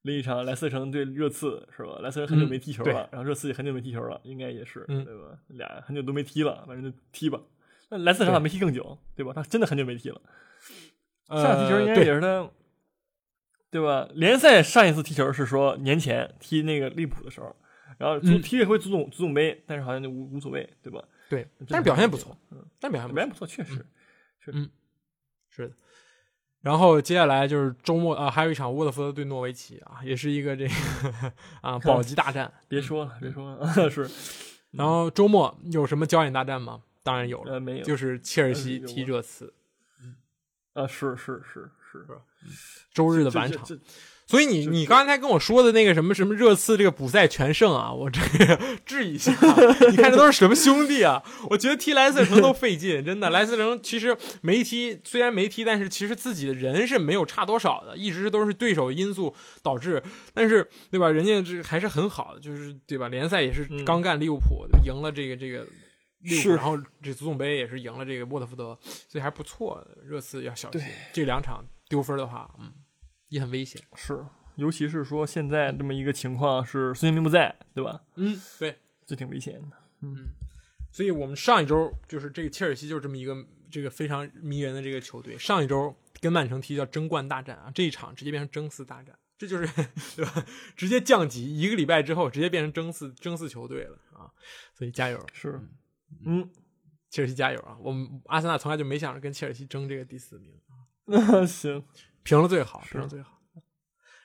[0.06, 1.98] 另一场莱斯特城对热刺是吧？
[2.00, 5.38] 莱斯特城很久没踢球了，然后热刺也很久没踢球了，应该也是、嗯对吧？
[5.48, 7.42] 俩很久都没踢了，反正就踢吧。
[7.90, 9.34] 那莱斯特城没踢更久，对吧？
[9.34, 10.22] 他真的很久没踢了。
[11.28, 12.48] 呃，上次踢球应该也是他，
[13.72, 14.08] 对吧？
[14.14, 17.56] 联赛上一次踢球是说年前踢那个利物浦的时候，
[17.98, 21.04] 然后踢了一回足总足总杯，但是好像就无无所谓，对吧？
[21.32, 23.66] 对，但是表现不错，嗯，但表现不错表现。
[23.66, 23.84] 不错，
[24.40, 24.70] 确实。
[25.50, 25.74] 是的。
[26.66, 30.74] 然后接下来就是周末啊，还有一场沃特福德对诺维奇啊，也是一个这个
[31.62, 32.52] 啊保级大战。
[32.68, 34.10] 别说了，别说了， 是。
[34.72, 36.82] 然后周末有什么焦点大战吗？
[37.04, 39.54] 当然有了，呃没有，就是切尔西踢热刺，
[40.74, 42.08] 啊是是是是，
[42.92, 43.64] 周日的这晚场。
[44.28, 49.32] 所以你你刚才跟我说的那个什么什么热刺这个补赛全胜啊，我这个 质疑一下，
[49.92, 51.22] 你看这都是什么兄弟啊？
[51.50, 53.30] 我觉得踢莱斯特城都费劲，真的。
[53.30, 60.02] 莱斯特城其实没踢，虽然没踢，但是其实自己的人是没有差多少的，一直都是对手因素导致。
[60.34, 61.10] 但是对吧？
[61.10, 63.08] 人家这还是很好的，就是对吧？
[63.10, 65.66] 联赛也是嗯刚干利物浦，赢了这个这个。
[66.22, 68.76] 利物浦，是然后这足总杯也是赢了这个沃特福德，
[69.08, 70.02] 所以还不错的。
[70.04, 70.82] 热刺要小心，
[71.14, 72.72] 这两场丢分的话，嗯，
[73.30, 73.82] 也很危险。
[73.96, 78.02] 是尤其是说现在这么一个情况是孙兴民不在，对吧？
[78.16, 79.78] 嗯，对，这挺危险的。
[80.02, 80.16] 嗯
[80.92, 83.36] 所以我们上一周就是这个切尔西就是这么一个
[83.70, 89.68] 这个非常迷人的这个球队，上一周跟曼城踢叫争冠大战啊，这一场直接变成争四大战，这就是
[90.16, 90.46] 对吧？
[90.78, 94.32] 直接降级一个礼拜之后，直接变成争四争四球队了啊！
[94.74, 95.60] 所以加油，是，
[96.26, 96.50] 嗯，
[97.10, 97.76] 切尔西加油啊！
[97.82, 100.58] 我们阿森纳从来就没想着跟切尔西争这个第四名，
[101.04, 101.84] 那 行，
[102.26, 103.32] 评了最好，是评了最好。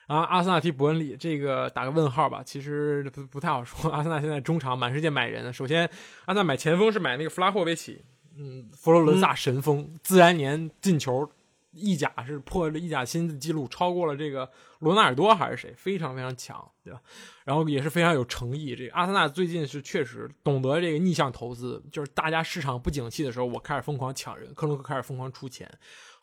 [0.07, 3.89] 然后阿森纳踢伯恩利，这个打个问号吧，其实不不太好说。
[3.89, 5.89] 阿森纳现在中场满世界买人，首先
[6.25, 8.03] 阿森纳买前锋是买那个弗拉霍维奇，
[8.35, 11.31] 嗯，佛罗伦萨神锋，自然年进球
[11.71, 14.49] 意甲是破了意甲新的纪录，超过了这个
[14.79, 16.99] 罗纳尔多还是谁，非常非常强，对吧？
[17.45, 18.75] 然后也是非常有诚意。
[18.75, 25.71] 这个阿森纳最近是确实懂得这个逆向投资，就是大家市场不景气的时候，我开始疯狂抢人，克隆克开始疯狂出钱，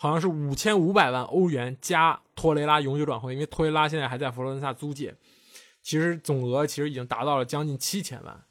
[0.01, 5.13] 好像是五千五百万欧元加托雷拉永久转会，因为托雷拉现在还在佛罗伦萨租借，
[5.83, 8.45] 其实总额其实已经达到了将近七千万。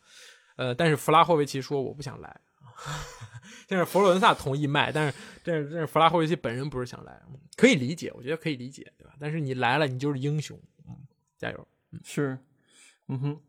[0.57, 2.41] 呃，但是弗拉霍维奇说我不想来，
[3.69, 7.21] 现在佛罗伦萨同意卖，但是但是但是弗拉霍维奇本人不是想来，
[7.55, 9.13] 可以理解，我觉得可以理解，对吧？
[9.19, 10.95] 但是你来了，你就是英雄，嗯，
[11.37, 11.67] 加油！
[12.03, 12.37] 是，
[13.07, 13.39] 嗯哼，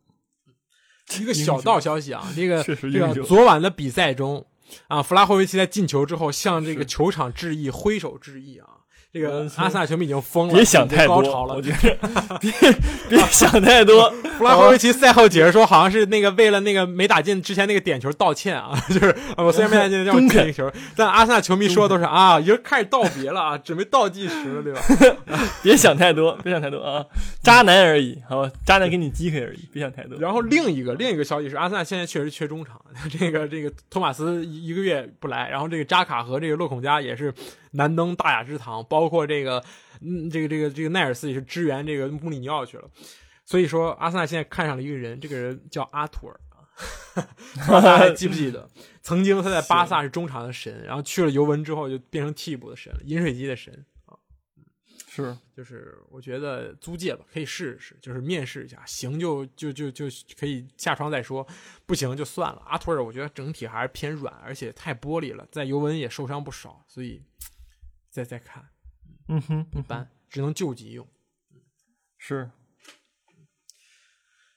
[1.21, 4.47] 一个小道消息啊，这个这个昨晚的比赛中
[4.87, 8.78] 啊，弗拉霍维奇在进球之后向这个球场致意，挥手致意啊。
[9.19, 11.63] 这个阿森纳球迷已经疯了，别想太多，高潮了我。
[11.63, 12.53] 觉得别
[13.09, 14.13] 别想太多。
[14.39, 24.81] 弗拉霍维奇赛后解释说，好像是那个为了那个没打进之前那个点球道歉啊， 就是啊我虽然没打进让我进一个球，但阿森纳球迷说的都是啊，已经开始道别了啊，准备倒计时了，对吧？
[25.63, 27.05] 别想太多，别想太多啊！
[27.43, 30.17] 渣男而已，好吧，渣男给你机会而已，别想太多。
[30.21, 32.81] 然后另一个另一个消息是，阿森纳现在确实缺中场，
[33.19, 37.35] 这个这个托马斯一一个月不来，然后这个扎卡和这个洛孔加也是
[37.73, 39.65] 难登大雅之堂，包括这个
[40.01, 42.91] 嗯这个这个这个奈尔斯也是支援这个穆里尼奥去了，
[43.45, 46.41] 所以说阿森纳现在看上了一个人，这个人叫阿图尔。
[47.15, 48.71] 不知道大家还记不记得，
[49.03, 54.15] 曾经他在巴萨是中场的神，然后去了尤文之后就变成替补的神了，饮水机的神啊。
[55.09, 60.07] 是，就是我觉得租借吧，可以试试，就是面试一下，行就就就就
[60.39, 61.45] 可以下床再说，
[61.85, 62.63] 不行就算了。
[62.65, 67.21] 阿图尔我觉得整体还是偏软，而且太玻璃了，在尤文也受伤不少，所以
[68.09, 68.65] 再再看
[69.29, 71.07] 嗯哼，一般，只能救急用。
[72.17, 72.51] 是，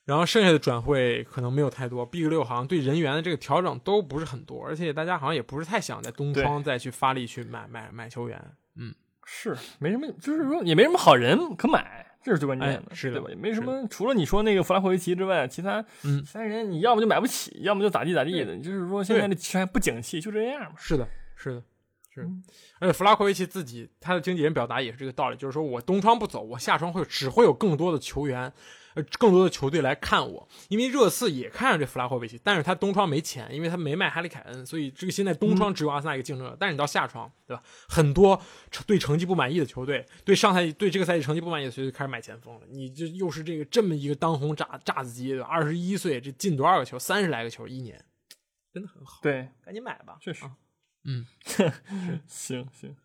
[0.05, 8.43] 然后剩下的转会可能没有太多，Big 六好像对人员的这个调整都不是很多，而且大家好像也不是太想在东窗再去发力去买买买球员。
[8.75, 8.93] 嗯
[9.23, 13.29] 是没什么，就是说也没什么好人可买，这是最关键的，哎是的对吧？
[13.29, 18.57] 也没什么，除了你说那个弗拉霍维奇之外，其他嗯其他人你要么就买不起，要么就咋地咋地的。
[18.57, 20.75] 就是说现在这市场不景气，就这样嘛。
[20.77, 21.63] 是的，是的，
[22.13, 22.27] 是。
[22.79, 28.51] 而且弗拉科维奇自己，他的经纪人表达也是这个道理，就是说我东窗不走，我下窗会只会有更多的球员，
[28.95, 30.47] 呃，更多的球队来看我。
[30.67, 36.55] 因为热刺也看上这弗拉霍维奇，但是他东窗没钱，因为他没卖哈利凯恩，所以这个现在东窗只有阿森纳一个竞争者。
[36.59, 37.63] 但是你到夏窗，对吧？
[37.87, 38.39] 很多
[38.69, 42.61] 成对成绩不满意的球队，对上赛季对这个赛季成绩不满意的球队开始买前锋了。
[42.69, 45.47] 你这又是这个这么一个当红炸炸子鸡，对吧？
[45.47, 46.99] 二十一岁，这进多少个球？
[46.99, 48.03] 三十来个球一年，
[48.73, 50.17] 真的很好，对，赶紧买吧。
[50.19, 50.51] 确实啊
[51.03, 51.25] 嗯。
[52.27, 52.95] 行行，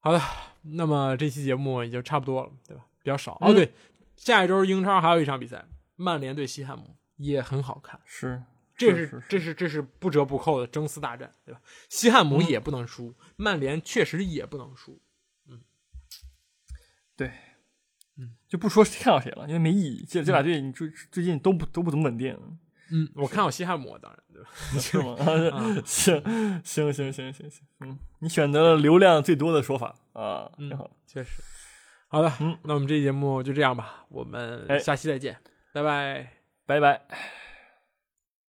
[0.00, 0.20] 好的，
[0.62, 2.84] 那么这期节目也就差不多了，对吧？
[3.02, 3.54] 比较少、嗯哦。
[3.54, 3.72] 对，
[4.16, 8.42] 下一周英超还有一场比赛，曼联对西汉姆也很好看，是，
[8.76, 11.60] 这是是这是这是不折不扣的争四大战，对吧？
[11.88, 15.00] 西汉姆嗯也不能输，曼联确实也不能输。
[15.48, 15.60] 嗯
[17.16, 17.30] 对，
[18.16, 20.04] 嗯，就不说看好谁了，因为没意义。
[20.08, 22.36] 这这俩队你最最近都不都不怎么稳定，
[22.94, 24.48] 嗯， 我看好西汉姆，当然对吧？
[24.78, 25.16] 是吗？
[25.84, 26.22] 行
[26.62, 30.88] 行行行行行，嗯，你选择了流量最多的说法啊，嗯挺好。
[31.06, 31.42] 确实。
[32.08, 35.36] 好的，嗯那我们这期节目就这样吧，我们哎下期再见，
[35.72, 36.30] 拜拜。
[36.66, 37.43] 拜拜。